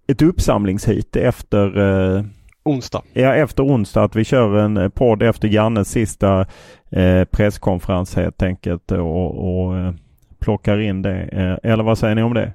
ett 0.08 0.22
uppsamlingshit 0.22 1.16
efter 1.16 1.78
eh, 1.78 2.24
onsdag. 2.66 3.02
Ja, 3.14 3.36
efter 3.36 3.64
onsdag 3.64 4.04
att 4.04 4.16
vi 4.16 4.24
kör 4.24 4.58
en 4.58 4.92
podd 4.92 5.24
efter 5.24 5.48
Jannes 5.48 5.90
sista 5.90 6.46
eh, 6.90 7.24
presskonferens 7.24 8.16
helt 8.16 8.42
enkelt 8.44 8.92
och, 8.92 9.66
och 9.66 9.78
eh, 9.78 9.94
plockar 10.40 10.80
in 10.80 11.02
det. 11.02 11.22
Eh, 11.22 11.72
eller 11.72 11.84
vad 11.84 11.98
säger 11.98 12.16
ni 12.16 12.24
om 12.24 12.34
det? 12.34 12.54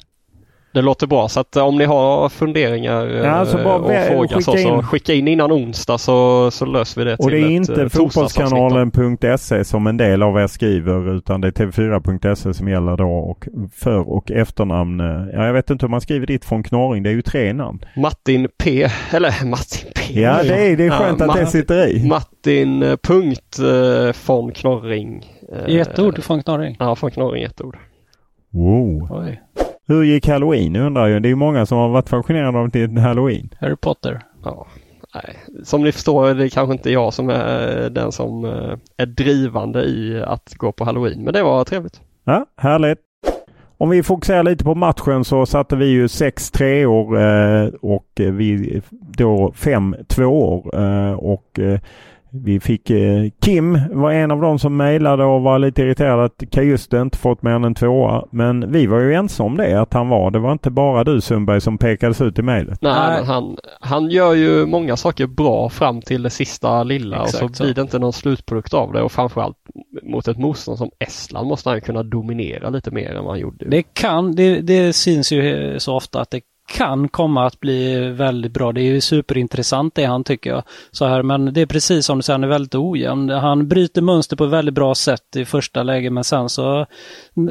Det 0.72 0.82
låter 0.82 1.06
bra 1.06 1.28
så 1.28 1.40
att 1.40 1.56
om 1.56 1.78
ni 1.78 1.84
har 1.84 2.28
funderingar 2.28 3.06
ja, 3.06 3.30
alltså 3.30 3.56
bara, 3.56 3.76
och 3.76 4.06
frågor 4.06 4.40
så, 4.40 4.56
så 4.56 4.82
skicka 4.82 5.14
in 5.14 5.28
innan 5.28 5.52
onsdag 5.52 5.98
så, 5.98 6.50
så 6.50 6.64
löser 6.64 7.04
vi 7.04 7.10
det 7.10 7.16
Och 7.16 7.30
det 7.30 7.38
är 7.38 7.50
inte 7.50 7.82
eh, 7.82 7.88
fotbollskanalen.se 7.88 9.64
som 9.64 9.86
en 9.86 9.96
del 9.96 10.22
av 10.22 10.38
er 10.38 10.46
skriver 10.46 11.16
utan 11.16 11.40
det 11.40 11.48
är 11.48 11.52
tv4.se 11.52 12.54
som 12.54 12.68
gäller 12.68 12.96
då 12.96 13.10
och 13.10 13.48
för 13.74 14.08
och 14.08 14.30
efternamn. 14.30 15.00
Eh, 15.00 15.06
ja, 15.32 15.46
jag 15.46 15.52
vet 15.52 15.70
inte 15.70 15.86
hur 15.86 15.90
man 15.90 16.00
skriver 16.00 16.26
ditt 16.26 16.44
från 16.44 16.62
Knorring. 16.62 17.02
Det 17.02 17.10
är 17.10 17.14
ju 17.14 17.22
tre 17.22 17.52
namn. 17.52 17.84
Martin 17.96 18.48
P. 18.58 18.88
Eller 19.10 19.44
Martin 19.44 19.90
P. 19.94 20.20
Ja 20.20 20.42
det 20.42 20.70
är, 20.70 20.76
det 20.76 20.86
är 20.86 20.90
skönt 20.90 21.20
ja, 21.20 21.30
att 21.30 21.36
det 21.36 21.46
sitter 21.46 21.88
i. 21.88 22.08
Martin 22.08 22.82
eh, 22.82 22.96
punkt 22.96 23.58
von 24.26 24.52
Knorring. 24.52 25.26
I 25.66 25.78
ett 25.78 25.98
ord 25.98 26.22
från 26.22 26.42
Knorring? 26.42 26.76
Ja, 26.78 26.96
från 26.96 27.10
Knorring 27.10 27.42
ett 27.42 27.60
ord. 27.60 27.76
Wow. 28.52 29.08
Oj. 29.10 29.40
Hur 29.90 30.04
gick 30.04 30.28
halloween 30.28 30.76
undrar 30.76 31.08
jag. 31.08 31.22
Det 31.22 31.28
är 31.28 31.30
ju 31.30 31.36
många 31.36 31.66
som 31.66 31.78
har 31.78 31.88
varit 31.88 32.08
fascinerade 32.08 32.58
av 32.58 32.70
det 32.70 33.00
halloween. 33.00 33.48
Harry 33.60 33.76
Potter. 33.76 34.20
Ja. 34.44 34.66
Nej. 35.14 35.36
Som 35.64 35.82
ni 35.82 35.92
förstår 35.92 36.28
är 36.28 36.34
det 36.34 36.50
kanske 36.50 36.72
inte 36.72 36.90
jag 36.90 37.14
som 37.14 37.30
är 37.30 37.90
den 37.90 38.12
som 38.12 38.44
eh, 38.44 38.76
är 38.96 39.06
drivande 39.06 39.84
i 39.84 40.22
att 40.26 40.54
gå 40.54 40.72
på 40.72 40.84
halloween. 40.84 41.24
Men 41.24 41.34
det 41.34 41.42
var 41.42 41.64
trevligt. 41.64 42.00
Ja, 42.24 42.46
härligt. 42.56 42.98
Om 43.78 43.90
vi 43.90 44.02
fokuserar 44.02 44.42
lite 44.42 44.64
på 44.64 44.74
matchen 44.74 45.24
så 45.24 45.46
satte 45.46 45.76
vi 45.76 45.86
ju 45.86 46.08
6 46.08 46.50
treor 46.50 47.20
eh, 47.20 47.66
och 47.80 48.08
vi 48.16 48.82
då 49.16 49.52
5 49.54 49.96
tvåor. 50.08 50.80
Eh, 50.82 51.12
och 51.12 51.58
eh, 51.58 51.80
vi 52.32 52.60
fick 52.60 52.90
eh, 52.90 53.24
Kim 53.44 53.78
var 53.90 54.12
en 54.12 54.30
av 54.30 54.40
dem 54.40 54.58
som 54.58 54.76
mejlade 54.76 55.24
och 55.24 55.42
var 55.42 55.58
lite 55.58 55.82
irriterad 55.82 56.24
att 56.24 56.42
Kajuste 56.50 56.96
inte 56.96 57.18
fått 57.18 57.42
mer 57.42 57.50
än 57.50 57.64
en 57.64 57.74
tvåa. 57.74 58.24
Men 58.30 58.72
vi 58.72 58.86
var 58.86 59.00
ju 59.00 59.14
ensamma 59.14 59.46
om 59.46 59.56
det 59.56 59.80
att 59.80 59.92
han 59.92 60.08
var. 60.08 60.30
Det 60.30 60.38
var 60.38 60.52
inte 60.52 60.70
bara 60.70 61.04
du 61.04 61.20
Sundberg 61.20 61.60
som 61.60 61.78
pekades 61.78 62.20
ut 62.20 62.38
i 62.38 62.42
mejlet. 62.42 62.78
Nej, 62.82 63.24
han, 63.24 63.56
han 63.80 64.10
gör 64.10 64.34
ju 64.34 64.66
många 64.66 64.96
saker 64.96 65.26
bra 65.26 65.68
fram 65.68 66.02
till 66.02 66.22
det 66.22 66.30
sista 66.30 66.82
lilla 66.82 67.22
Exakt 67.22 67.44
och 67.44 67.56
så 67.56 67.62
blir 67.62 67.74
det 67.74 67.82
inte 67.82 67.98
någon 67.98 68.12
slutprodukt 68.12 68.74
av 68.74 68.92
det 68.92 69.02
och 69.02 69.12
framförallt 69.12 69.56
mot 70.02 70.28
ett 70.28 70.38
motstånd 70.38 70.78
som 70.78 70.90
Estland 70.98 71.48
måste 71.48 71.70
han 71.70 71.80
kunna 71.80 72.02
dominera 72.02 72.70
lite 72.70 72.90
mer 72.90 73.10
än 73.10 73.24
vad 73.24 73.32
han 73.32 73.40
gjorde. 73.40 73.68
Det 73.68 73.82
kan, 73.82 74.34
det, 74.34 74.60
det 74.60 74.92
syns 74.92 75.32
ju 75.32 75.74
så 75.78 75.96
ofta 75.96 76.20
att 76.20 76.30
det 76.30 76.40
kan 76.70 77.08
komma 77.08 77.46
att 77.46 77.60
bli 77.60 78.10
väldigt 78.10 78.52
bra. 78.52 78.72
Det 78.72 78.80
är 78.80 78.84
ju 78.84 79.00
superintressant 79.00 79.94
det 79.94 80.04
han 80.04 80.24
tycker 80.24 80.50
jag. 80.50 80.62
Så 80.90 81.06
här, 81.06 81.22
men 81.22 81.54
det 81.54 81.60
är 81.60 81.66
precis 81.66 82.06
som 82.06 82.18
du 82.18 82.22
säger, 82.22 82.34
han 82.34 82.44
är 82.44 82.48
väldigt 82.48 82.74
ojämn. 82.74 83.30
Han 83.30 83.68
bryter 83.68 84.02
mönster 84.02 84.36
på 84.36 84.44
ett 84.44 84.50
väldigt 84.50 84.74
bra 84.74 84.94
sätt 84.94 85.36
i 85.36 85.44
första 85.44 85.82
läget 85.82 86.12
men 86.12 86.24
sen 86.24 86.48
så, 86.48 86.86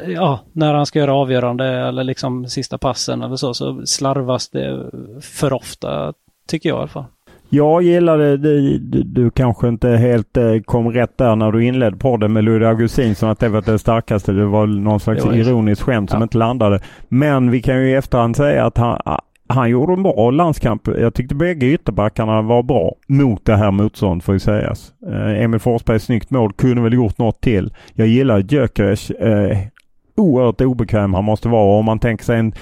ja, 0.08 0.40
när 0.54 0.74
han 0.74 0.86
ska 0.86 1.00
göra 1.00 1.14
avgörande 1.14 1.66
eller 1.66 2.04
liksom 2.04 2.48
sista 2.48 2.78
passen 2.78 3.22
eller 3.22 3.36
så, 3.36 3.54
så 3.54 3.86
slarvas 3.86 4.50
det 4.50 4.92
för 5.22 5.54
ofta, 5.54 6.14
tycker 6.48 6.70
jag 6.70 6.78
i 6.78 6.80
alla 6.80 6.88
fall. 6.88 7.06
Jag 7.50 7.82
gillade, 7.82 8.38
du, 8.38 8.78
du, 9.04 9.30
kanske 9.30 9.68
inte 9.68 9.90
helt 9.90 10.38
eh, 10.38 10.60
kom 10.66 10.92
rätt 10.92 11.18
där 11.18 11.36
när 11.36 11.52
du 11.52 11.66
inledde 11.66 11.98
podden 11.98 12.34
med 12.34 12.44
Ludvig 12.44 12.68
Augustinsson 12.68 13.30
att 13.30 13.40
det 13.40 13.50
var 13.50 13.62
det 13.62 13.80
starkaste. 13.80 14.32
Det 14.32 14.46
var 14.46 14.68
någon 14.68 15.00
slags 15.00 15.26
ironiskt 15.26 15.82
skämt 15.82 16.10
som 16.10 16.24
inte 16.24 16.38
landade. 16.38 16.80
Men 17.08 17.52
vi 17.52 17.62
kan 17.62 17.82
ju 17.82 17.90
i 17.90 17.94
efterhand 17.94 18.36
säga 18.36 18.66
att 18.66 18.78
han, 18.78 19.02
han 19.48 19.70
gjorde 19.70 19.94
en 19.94 20.04
bra 20.04 20.32
landskamp. 20.32 20.88
Jag 20.88 21.14
tyckte 21.14 21.36
bägge 21.36 21.66
ytterbackarna 21.66 22.42
var 22.42 22.64
bra 22.64 22.96
mot 23.08 23.46
det 23.46 23.56
här 23.56 23.72
motståndet 23.72 24.26
får 24.26 24.36
ju 24.36 24.40
sägas. 24.40 24.94
Eh, 25.08 25.44
Emil 25.44 25.60
Forsbergs 25.60 26.04
snyggt 26.04 26.30
mål 26.30 26.54
kunde 26.54 26.82
väl 26.82 26.94
gjort 26.94 27.18
något 27.18 27.42
till. 27.42 27.74
Jag 27.94 28.08
gillar 28.08 28.40
Gyökeres. 28.40 29.10
Eh, 29.12 29.58
oerhört 30.16 30.62
obekväm 30.62 31.14
han 31.14 31.24
måste 31.24 31.50
vara. 31.50 31.80
Om 31.80 31.86
man 31.86 32.00
tänker 32.00 32.26
sig 32.26 32.40
en 32.40 32.54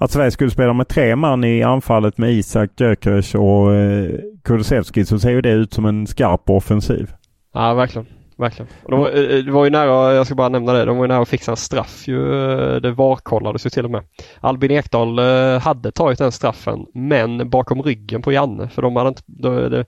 att 0.00 0.10
Sverige 0.10 0.30
skulle 0.30 0.50
spela 0.50 0.72
med 0.72 0.88
tre 0.88 1.16
man 1.16 1.44
i 1.44 1.62
anfallet 1.62 2.18
med 2.18 2.32
Isak, 2.32 2.70
Gyökeres 2.76 3.34
och 3.34 3.74
eh, 3.74 4.10
Kulusevski 4.44 5.04
så 5.04 5.18
ser 5.18 5.30
ju 5.30 5.40
det 5.40 5.50
ut 5.50 5.72
som 5.72 5.84
en 5.84 6.06
skarp 6.06 6.50
offensiv. 6.50 7.12
Ja, 7.54 7.74
verkligen. 7.74 8.06
Verkligen. 8.40 8.70
De, 8.88 9.00
var, 9.00 9.08
eh, 9.08 9.44
det 9.44 9.52
var 9.52 9.64
ju 9.64 9.70
nära, 9.70 10.14
jag 10.14 10.26
ska 10.26 10.34
bara 10.34 10.48
nämna 10.48 10.72
det, 10.72 10.84
de 10.84 10.96
var 10.96 11.04
ju 11.04 11.08
nära 11.08 11.22
att 11.22 11.28
fixa 11.28 11.50
en 11.50 11.56
straff 11.56 12.08
ju. 12.08 12.42
Eh, 12.42 12.76
det 12.76 12.92
varkollades 12.92 13.66
ju 13.66 13.70
till 13.70 13.84
och 13.84 13.90
med. 13.90 14.02
Albin 14.40 14.70
Ekdal 14.70 15.18
eh, 15.18 15.60
hade 15.60 15.92
tagit 15.92 16.18
den 16.18 16.32
straffen 16.32 16.86
men 16.94 17.50
bakom 17.50 17.82
ryggen 17.82 18.22
på 18.22 18.32
Janne 18.32 18.68
för 18.68 18.82
de 18.82 18.96
hade 18.96 19.08
inte, 19.08 19.22
de, 19.26 19.68
de, 19.68 19.84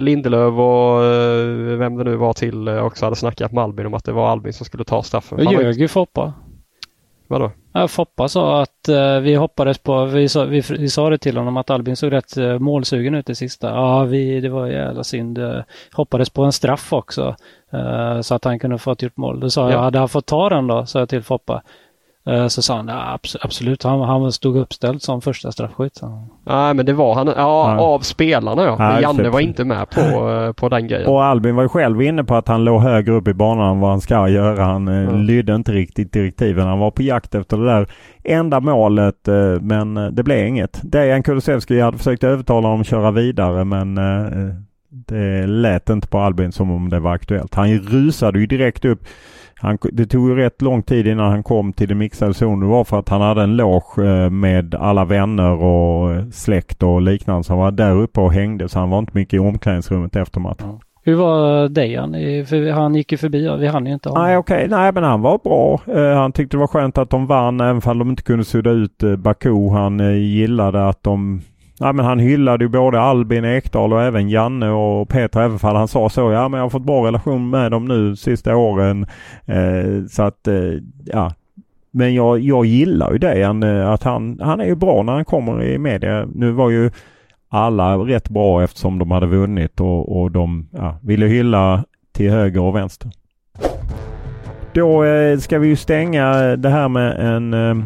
Lindelöf 0.00 0.52
och 0.52 1.02
vem 1.80 1.96
det 1.96 2.04
nu 2.04 2.16
var 2.16 2.32
till 2.32 2.68
också 2.68 3.06
hade 3.06 3.16
snackat 3.16 3.52
med 3.52 3.64
Albin 3.64 3.86
om 3.86 3.94
att 3.94 4.04
det 4.04 4.12
var 4.12 4.30
Albin 4.30 4.52
som 4.52 4.66
skulle 4.66 4.84
ta 4.84 5.02
straffen. 5.02 5.46
Och 5.46 5.52
ljög 5.52 5.80
ju 5.80 5.88
Foppa. 5.88 6.32
Vadå? 7.32 7.50
Foppa 7.88 8.28
sa 8.28 8.62
att 8.62 8.88
uh, 8.88 9.18
vi 9.20 9.34
hoppades 9.34 9.78
på, 9.78 10.04
vi 10.04 10.28
sa, 10.28 10.44
vi, 10.44 10.60
vi 10.60 10.88
sa 10.88 11.10
det 11.10 11.18
till 11.18 11.36
honom 11.36 11.56
att 11.56 11.70
Albin 11.70 11.96
såg 11.96 12.12
rätt 12.12 12.38
uh, 12.38 12.58
målsugen 12.58 13.14
ut 13.14 13.30
i 13.30 13.34
sista. 13.34 13.68
Ja, 13.68 14.04
vi, 14.04 14.40
det 14.40 14.48
var 14.48 14.66
jävla 14.66 15.04
synd. 15.04 15.38
Uh, 15.38 15.62
hoppades 15.92 16.30
på 16.30 16.44
en 16.44 16.52
straff 16.52 16.92
också. 16.92 17.36
så 18.22 18.34
att 18.34 18.44
han 18.44 18.58
kunde 18.58 18.78
fått 18.78 19.02
gjort 19.02 19.16
mål. 19.16 19.40
Då 19.40 19.50
sa 19.50 19.70
ja. 19.70 19.70
jag, 19.70 19.78
hade 19.78 19.98
han 19.98 20.08
fått 20.08 20.26
ta 20.26 20.48
den 20.48 20.66
då? 20.66 20.86
sa 20.86 20.98
jag 20.98 21.08
till 21.08 21.22
Foppa. 21.22 21.62
Eh, 22.26 22.46
så 22.46 22.62
sa 22.62 22.76
han 22.76 22.90
absolut, 23.42 23.82
han, 23.82 24.00
han 24.00 24.32
stod 24.32 24.56
uppställd 24.56 25.02
som 25.02 25.20
första 25.20 25.52
straffskytt. 25.52 26.00
Nej 26.46 26.74
men 26.74 26.86
det 26.86 26.92
var 26.92 27.14
han, 27.14 27.26
ja, 27.26 27.34
ja. 27.36 27.80
av 27.80 28.00
spelarna 28.00 28.64
ja. 28.64 28.76
Men 28.78 29.02
Janne 29.02 29.28
var 29.28 29.40
inte 29.40 29.64
med 29.64 29.90
på, 29.90 30.00
eh, 30.30 30.52
på 30.52 30.68
den 30.68 30.88
grejen. 30.88 31.08
Och 31.08 31.24
Albin 31.24 31.56
var 31.56 31.62
ju 31.62 31.68
själv 31.68 32.02
inne 32.02 32.24
på 32.24 32.34
att 32.34 32.48
han 32.48 32.64
låg 32.64 32.82
högre 32.82 33.12
upp 33.12 33.28
i 33.28 33.34
banan 33.34 33.70
än 33.70 33.80
vad 33.80 33.90
han 33.90 34.00
ska 34.00 34.28
göra. 34.28 34.64
Han 34.64 34.88
mm. 34.88 35.22
lydde 35.22 35.54
inte 35.54 35.72
riktigt 35.72 36.12
direktiven. 36.12 36.66
Han 36.66 36.78
var 36.78 36.90
på 36.90 37.02
jakt 37.02 37.34
efter 37.34 37.56
det 37.56 37.66
där 37.66 37.86
enda 38.24 38.60
målet 38.60 39.28
men 39.60 39.94
det 39.94 40.22
blev 40.22 40.46
inget. 40.46 40.80
Dejan 40.82 41.22
Kulusevski 41.22 41.80
hade 41.80 41.98
försökt 41.98 42.24
övertala 42.24 42.68
honom 42.68 42.80
att 42.80 42.86
köra 42.86 43.10
vidare 43.10 43.64
men 43.64 43.98
det 44.88 45.46
lät 45.46 45.90
inte 45.90 46.08
på 46.08 46.18
Albin 46.18 46.52
som 46.52 46.70
om 46.70 46.90
det 46.90 47.00
var 47.00 47.14
aktuellt. 47.14 47.54
Han 47.54 47.78
rusade 47.78 48.38
ju 48.38 48.46
direkt 48.46 48.84
upp 48.84 49.04
han, 49.62 49.78
det 49.92 50.06
tog 50.06 50.28
ju 50.28 50.36
rätt 50.36 50.62
lång 50.62 50.82
tid 50.82 51.06
innan 51.06 51.30
han 51.30 51.42
kom 51.42 51.72
till 51.72 51.88
den 51.88 51.98
mixade 51.98 52.34
zonen. 52.34 52.60
Det 52.60 52.66
var 52.66 52.84
för 52.84 52.98
att 52.98 53.08
han 53.08 53.20
hade 53.20 53.42
en 53.42 53.56
loge 53.56 54.06
eh, 54.06 54.30
med 54.30 54.74
alla 54.74 55.04
vänner 55.04 55.62
och 55.62 56.34
släkt 56.34 56.82
och 56.82 57.02
liknande. 57.02 57.44
Så 57.44 57.52
han 57.52 57.60
var 57.60 57.70
där 57.70 57.96
uppe 57.96 58.20
och 58.20 58.32
hängde 58.32 58.68
så 58.68 58.78
han 58.78 58.90
var 58.90 58.98
inte 58.98 59.12
mycket 59.14 59.34
i 59.34 59.38
omklädningsrummet 59.38 60.16
efter 60.16 60.40
matchen. 60.40 60.66
Ja. 60.68 60.80
Hur 61.04 61.14
var 61.14 61.68
Dejan? 61.68 62.14
Han 62.74 62.94
gick 62.94 63.12
ju 63.12 63.18
förbi 63.18 63.56
vi 63.58 63.66
hann 63.66 63.86
ju 63.86 63.92
inte 63.92 64.08
honom. 64.08 64.24
Nej 64.24 64.36
okej, 64.36 64.56
okay. 64.56 64.68
nej 64.78 64.92
men 64.92 65.04
han 65.04 65.22
var 65.22 65.38
bra. 65.38 65.80
Han 66.14 66.32
tyckte 66.32 66.56
det 66.56 66.60
var 66.60 66.66
skönt 66.66 66.98
att 66.98 67.10
de 67.10 67.26
vann 67.26 67.60
även 67.60 67.82
om 67.84 67.98
de 67.98 68.10
inte 68.10 68.22
kunde 68.22 68.44
sudda 68.44 68.70
ut 68.70 69.02
Baku. 69.18 69.68
Han 69.68 69.98
gillade 70.22 70.88
att 70.88 71.02
de 71.02 71.40
Ja, 71.82 71.92
men 71.92 72.04
han 72.04 72.18
hyllade 72.18 72.64
ju 72.64 72.68
både 72.68 73.00
Albin 73.00 73.44
Ekdal 73.44 73.92
och 73.92 74.02
även 74.02 74.28
Janne 74.28 74.70
och 74.70 75.08
Peter 75.08 75.40
även 75.40 75.58
fall 75.58 75.76
han 75.76 75.88
sa 75.88 76.08
så. 76.08 76.32
Ja 76.32 76.48
men 76.48 76.58
jag 76.58 76.64
har 76.64 76.70
fått 76.70 76.82
bra 76.82 77.06
relation 77.06 77.50
med 77.50 77.70
dem 77.70 77.84
nu 77.84 78.16
sista 78.16 78.56
åren. 78.56 79.06
Eh, 79.44 80.06
så 80.10 80.22
att 80.22 80.48
eh, 80.48 80.54
ja. 81.04 81.32
men 81.90 82.14
jag, 82.14 82.40
jag 82.40 82.64
gillar 82.64 83.12
ju 83.12 83.18
det. 83.18 83.42
Han, 83.42 83.62
eh, 83.62 83.90
att 83.90 84.02
han, 84.02 84.38
han 84.42 84.60
är 84.60 84.64
ju 84.64 84.74
bra 84.74 85.02
när 85.02 85.12
han 85.12 85.24
kommer 85.24 85.62
i 85.62 85.78
media. 85.78 86.26
Nu 86.34 86.50
var 86.50 86.70
ju 86.70 86.90
alla 87.48 87.96
rätt 87.96 88.28
bra 88.28 88.62
eftersom 88.62 88.98
de 88.98 89.10
hade 89.10 89.26
vunnit 89.26 89.80
och, 89.80 90.20
och 90.20 90.30
de 90.30 90.68
ja, 90.70 90.98
ville 91.02 91.26
hylla 91.26 91.84
till 92.12 92.30
höger 92.30 92.60
och 92.60 92.76
vänster. 92.76 93.10
Då 94.72 95.04
eh, 95.04 95.38
ska 95.38 95.58
vi 95.58 95.68
ju 95.68 95.76
stänga 95.76 96.56
det 96.56 96.68
här 96.68 96.88
med 96.88 97.36
en, 97.36 97.54
eh, 97.54 97.84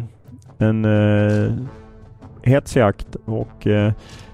en 0.57 0.85
eh, 0.85 1.51
hetsjakt 2.47 3.15
och 3.25 3.67
eh, 3.67 3.91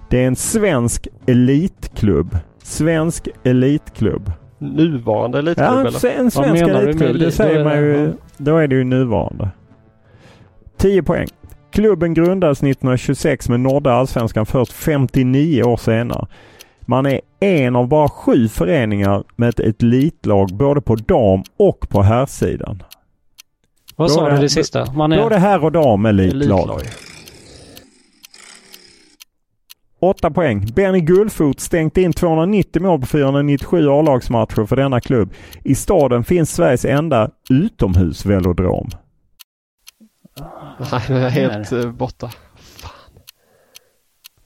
det 0.10 0.24
är 0.24 0.28
en 0.28 0.36
svensk 0.36 1.08
elitklubb. 1.28 2.38
Svensk 2.64 3.28
elitklubb. 3.44 4.32
Nuvarande 4.60 5.40
elitklubb 5.40 5.68
Ja, 5.68 5.80
eller? 5.80 6.20
en 6.20 6.32
svensk 6.32 6.38
elitklubb. 6.40 7.20
Det 7.20 7.32
säger 7.32 7.64
man 7.64 7.78
ju. 7.78 8.14
Då 8.38 8.58
är 8.58 8.68
det 8.68 8.76
ju 8.76 8.84
nuvarande. 8.84 9.50
10 10.78 11.04
poäng. 11.04 11.28
Klubben 11.72 12.14
grundades 12.14 12.58
1926 12.58 13.50
men 13.50 13.64
nådde 13.64 13.94
allsvenskan 13.94 14.46
först 14.46 14.72
59 14.72 15.64
år 15.64 15.78
senare. 15.78 16.28
Man 16.82 17.06
är 17.06 17.22
en 17.40 17.76
av 17.76 17.88
bara 17.88 18.10
sju 18.10 18.48
föreningar 18.48 19.24
med 19.36 19.50
ett 19.50 19.60
elitlag 19.84 20.50
både 20.54 20.82
på 20.82 20.96
dam 20.96 21.44
och 21.58 21.90
på 21.90 22.02
herrsidan. 22.02 22.84
Vad 23.96 24.12
sa 24.12 24.30
du 24.30 24.38
det 24.38 24.50
sista? 24.50 24.92
Man 24.92 25.12
är... 25.12 25.24
Både 25.24 25.38
herr 25.38 25.64
och 25.64 25.72
dam 25.72 26.06
elitlag. 26.06 26.60
Elitlag. 26.60 26.82
8 30.04 30.32
poäng. 30.32 30.66
Benny 30.76 31.00
Gullfot 31.00 31.60
stängt 31.60 31.98
in 31.98 32.14
290 32.14 32.82
mål 32.82 33.00
på 33.00 33.06
497 33.06 33.90
A-lagsmatcher 33.90 34.66
för 34.66 34.76
denna 34.76 35.02
klubb. 35.02 35.34
I 35.64 35.76
staden 35.76 36.24
finns 36.24 36.52
Sveriges 36.52 36.86
enda 36.86 37.30
utomhusvelodrom. 37.50 38.90
Nej, 40.92 41.02
nu 41.10 41.18
är 41.18 41.22
jag 41.22 41.30
helt 41.30 41.72
eh, 41.72 41.92
borta. 41.92 42.30
Fan. 42.80 42.92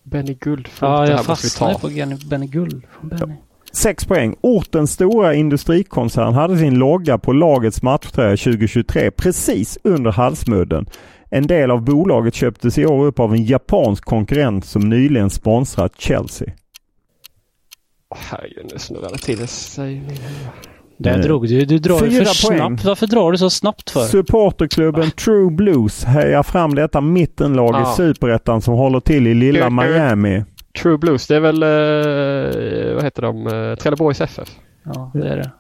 Benny 0.04 0.34
Guldfot, 0.34 0.82
Ja, 0.82 1.08
jag 1.08 1.26
fastnade 1.26 1.80
på 1.80 1.88
Benny, 1.88 2.16
Benny 2.30 2.48
Gull. 2.48 2.88
Benny. 3.02 3.36
6 3.72 4.06
poäng. 4.06 4.36
Ortens 4.42 4.92
stora 4.92 5.34
industrikoncern 5.34 6.34
hade 6.34 6.58
sin 6.58 6.76
logga 6.80 7.18
på 7.18 7.32
lagets 7.32 7.82
matchtröja 7.82 8.38
2023 8.38 9.12
precis 9.12 9.78
under 9.84 10.12
halsmudden. 10.12 10.86
En 11.30 11.48
del 11.48 11.72
av 11.72 11.82
bolaget 11.84 12.34
köptes 12.36 12.78
i 12.78 12.86
år 12.86 13.06
upp 13.06 13.20
av 13.20 13.34
en 13.34 13.44
japansk 13.46 14.06
konkurrent 14.06 14.66
som 14.66 14.90
nyligen 14.90 15.30
sponsrat 15.30 15.94
Chelsea. 16.02 16.48
Herregud, 18.16 18.70
nu 18.74 18.80
snurrar 18.80 19.10
det 19.10 19.18
till 19.18 19.48
sig. 19.48 19.94
i. 19.94 20.02
Där 20.98 21.24
drog 21.24 21.48
du. 21.48 21.66
Du 21.66 21.80
drar 21.80 22.06
ju 22.06 22.26
för 22.26 22.48
poäng. 22.48 22.58
snabbt. 22.60 22.84
Varför 22.86 23.08
drar 23.08 23.32
du 23.32 23.38
så 23.38 23.50
snabbt 23.50 23.90
för? 23.90 24.00
Supporterklubben 24.06 25.12
True 25.12 25.52
Blues 25.52 26.04
hejar 26.04 26.44
fram 26.44 26.76
detta 26.76 27.02
mittenlag 27.02 27.70
i 27.82 27.84
Ah. 27.84 27.94
superettan 27.94 28.62
som 28.62 28.74
håller 28.74 29.00
till 29.00 29.28
i 29.28 29.34
lilla. 29.34 29.70
Miami. 29.70 30.44
True 30.82 30.98
Blues, 30.98 31.28
det 31.28 31.36
är 31.36 31.40
väl, 31.40 31.64
eh, 31.64 32.96
vad 32.96 33.04
heter 33.04 33.22
de, 33.22 33.48
eh, 33.48 33.76
Trelleborgs 33.76 34.22
FF? 34.22 34.50
Ja, 34.84 35.12
det 35.14 35.28
är 35.30 35.38
det. 35.38 35.52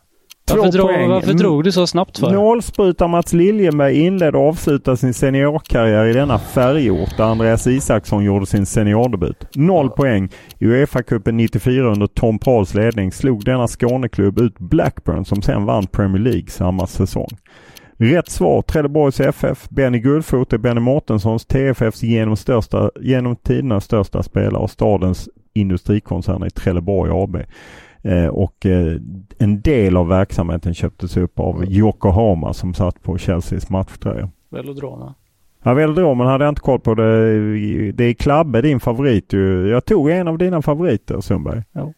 Två 0.48 0.56
Varför, 0.58 0.72
drog, 0.72 0.88
poäng. 0.88 1.10
varför 1.10 1.28
Mm. 1.30 1.38
drog 1.38 1.64
du 1.64 1.72
så 1.72 1.88
snabbt 1.88 2.18
för? 2.20 2.32
Nålsprutar 2.32 3.08
Mats 3.08 3.34
Liljenberg 3.34 4.00
inledde 4.06 4.38
och 4.38 4.48
avslutade 4.48 4.98
sin 4.98 5.14
seniorkarriär 5.14 6.06
i 6.06 6.14
denna 6.14 6.40
färgort 6.40 7.18
där 7.18 7.24
Andreas 7.24 7.68
Isaksson 7.68 8.24
gjorde 8.24 8.46
sin 8.46 8.66
seniordebut. 8.66 9.48
Noll 9.56 9.90
poäng. 9.90 10.30
I 10.60 10.66
Uefa-cupen 10.66 11.32
94 11.38 11.88
under 11.92 12.08
Tom 12.08 12.40
Pauls 12.40 12.74
ledning 12.74 13.12
slog 13.12 13.46
denna 13.46 13.68
Skåneklubb 13.68 14.40
ut 14.40 14.60
Blackburn 14.60 15.26
som 15.26 15.42
sen 15.42 15.66
vann 15.66 15.88
Premier 15.88 16.24
League 16.24 16.48
samma 16.50 16.88
säsong. 16.88 17.30
Rätt 18.00 18.30
svar 18.30 18.62
Trelleborgs 18.62 19.20
FF. 19.20 19.70
Benny 19.70 20.00
Guldfot 20.00 20.54
är 20.54 20.58
Benny 20.58 20.80
Mårtenssons 20.80 21.46
TFFs 21.46 22.04
genom, 22.04 22.36
största, 22.38 22.92
genom 23.02 23.36
tiderna 23.36 23.82
största 23.82 24.24
spelare 24.24 24.64
och 24.64 24.72
stadens 24.72 25.30
industrikoncern 25.54 26.44
i 26.48 26.50
Trelleborg 26.50 27.12
AB. 27.14 27.38
Eh, 28.08 28.28
och 28.28 28.66
eh, 28.66 28.98
en 29.38 29.62
del 29.62 29.98
av 29.98 30.08
verksamheten 30.08 30.74
köptes 30.74 31.18
upp 31.18 31.40
av 31.40 31.66
Yokohama 31.66 32.54
som 32.54 32.74
satt 32.74 33.04
på 33.04 33.18
Chelseas 33.18 33.70
matchtröja. 33.70 34.30
Velodroma. 34.50 35.14
Ja, 35.64 35.74
Velodromen 35.74 36.28
hade 36.28 36.46
jag 36.46 36.52
inte 36.52 36.62
koll 36.62 36.80
på. 36.80 36.96
Det, 36.96 37.92
det 37.92 38.04
är 38.04 38.14
Klabbe, 38.14 38.62
din 38.62 38.80
favorit. 38.80 39.34
Jag 39.72 39.86
tog 39.86 40.10
en 40.10 40.28
av 40.28 40.38
dina 40.38 40.62
favoriter 40.62 41.22
Sundberg. 41.22 41.64
Ja. 41.72 41.94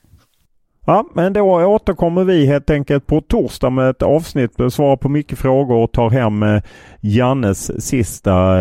Ja, 0.86 1.06
men 1.14 1.34
då 1.34 1.42
återkommer 1.66 2.24
vi 2.24 2.46
helt 2.46 2.70
enkelt 2.70 3.08
på 3.08 3.22
torsdag 3.22 3.70
med 3.70 3.90
ett 3.90 4.02
avsnitt, 4.02 4.52
svarar 4.70 4.98
på 4.98 5.10
mycket 5.10 5.40
frågor 5.40 5.76
och 5.76 5.92
tar 5.92 6.10
hem 6.10 6.44
eh, 6.44 6.62
Jannes 7.02 7.86
sista 7.86 8.58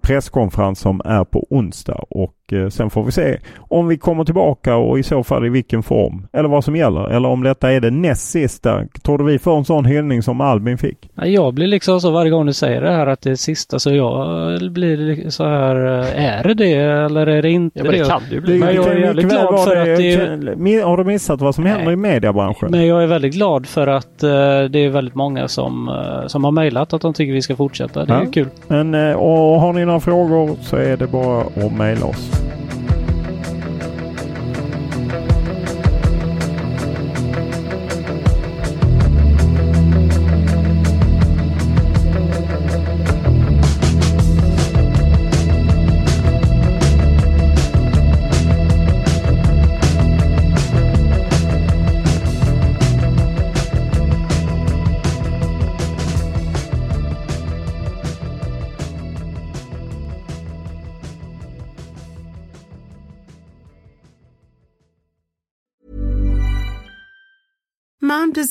presskonferens 0.00 0.78
som 0.78 1.00
är 1.04 1.24
på 1.24 1.46
onsdag. 1.50 2.04
Och 2.10 2.34
eh, 2.52 2.68
sen 2.68 2.90
får 2.90 3.04
vi 3.04 3.12
se 3.12 3.38
om 3.58 3.88
vi 3.88 3.96
kommer 3.98 4.24
tillbaka 4.24 4.76
och 4.76 4.98
i 4.98 5.02
så 5.02 5.22
fall 5.24 5.46
i 5.46 5.48
vilken 5.48 5.82
form. 5.82 6.26
Eller 6.32 6.48
vad 6.48 6.64
som 6.64 6.76
gäller. 6.76 7.08
Eller 7.10 7.28
om 7.28 7.42
detta 7.42 7.72
är 7.72 7.80
det 7.80 7.90
näst 7.90 8.30
sista. 8.30 8.80
Tror 9.02 9.18
du 9.18 9.24
vi 9.24 9.38
får 9.38 9.58
en 9.58 9.64
sån 9.64 9.84
hyllning 9.84 10.22
som 10.22 10.40
Albin 10.40 10.78
fick? 10.78 11.10
Jag 11.14 11.54
blir 11.54 11.66
liksom 11.66 12.00
så 12.00 12.10
varje 12.10 12.30
gång 12.30 12.46
du 12.46 12.52
säger 12.52 12.80
det 12.80 12.92
här 12.92 13.06
att 13.06 13.20
det 13.20 13.30
är 13.30 13.34
sista 13.34 13.78
så 13.78 13.94
jag 13.94 14.26
blir 14.72 14.96
li- 14.96 15.30
så 15.30 15.44
här. 15.44 15.76
eh, 16.00 16.24
Är 16.38 16.44
det 16.44 16.54
det 16.54 16.72
eller 16.72 17.26
är 17.26 17.42
det 17.42 17.50
inte 17.50 17.78
Ja, 17.78 17.84
men 17.84 17.92
det 17.92 18.08
kan 18.08 18.22
det 18.28 18.34
ju 18.34 18.40
bli. 18.40 18.58
Men 18.58 18.74
jag 18.74 18.86
är 18.86 18.96
jävligt 18.98 19.28
glad 19.28 19.64
för 19.64 19.76
att 19.76 19.84
det 19.98 20.12
är, 20.14 20.84
Har 20.84 20.96
du 20.96 21.04
missat 21.04 21.40
vad 21.40 21.54
som 21.54 21.66
händer 21.66 21.84
Nej. 21.84 21.92
i 21.94 21.96
mediebranschen? 21.96 22.68
Men 22.70 22.86
jag 22.86 23.02
är 23.02 23.06
väldigt 23.06 23.34
glad 23.34 23.66
för 23.66 23.86
att 23.86 24.22
eh, 24.22 24.28
det 24.70 24.78
är 24.78 24.88
väldigt 24.88 25.14
många 25.14 25.48
som, 25.48 25.90
som 26.26 26.44
har 26.44 26.50
mejlat 26.52 26.92
att 26.92 27.00
de 27.02 27.14
tycker 27.14 27.32
vi 27.32 27.42
ska 27.42 27.56
fortsätta. 27.56 28.04
Det 28.04 28.12
är 28.12 28.20
Ja. 28.24 28.30
kul. 28.32 28.46
Men, 28.68 28.94
och 29.14 29.60
har 29.60 29.72
ni 29.72 29.84
några 29.84 30.00
frågor 30.00 30.50
så 30.60 30.76
är 30.76 30.96
det 30.96 31.06
bara 31.06 31.40
att 31.40 31.76
mejla 31.78 32.06
oss. 32.06 32.41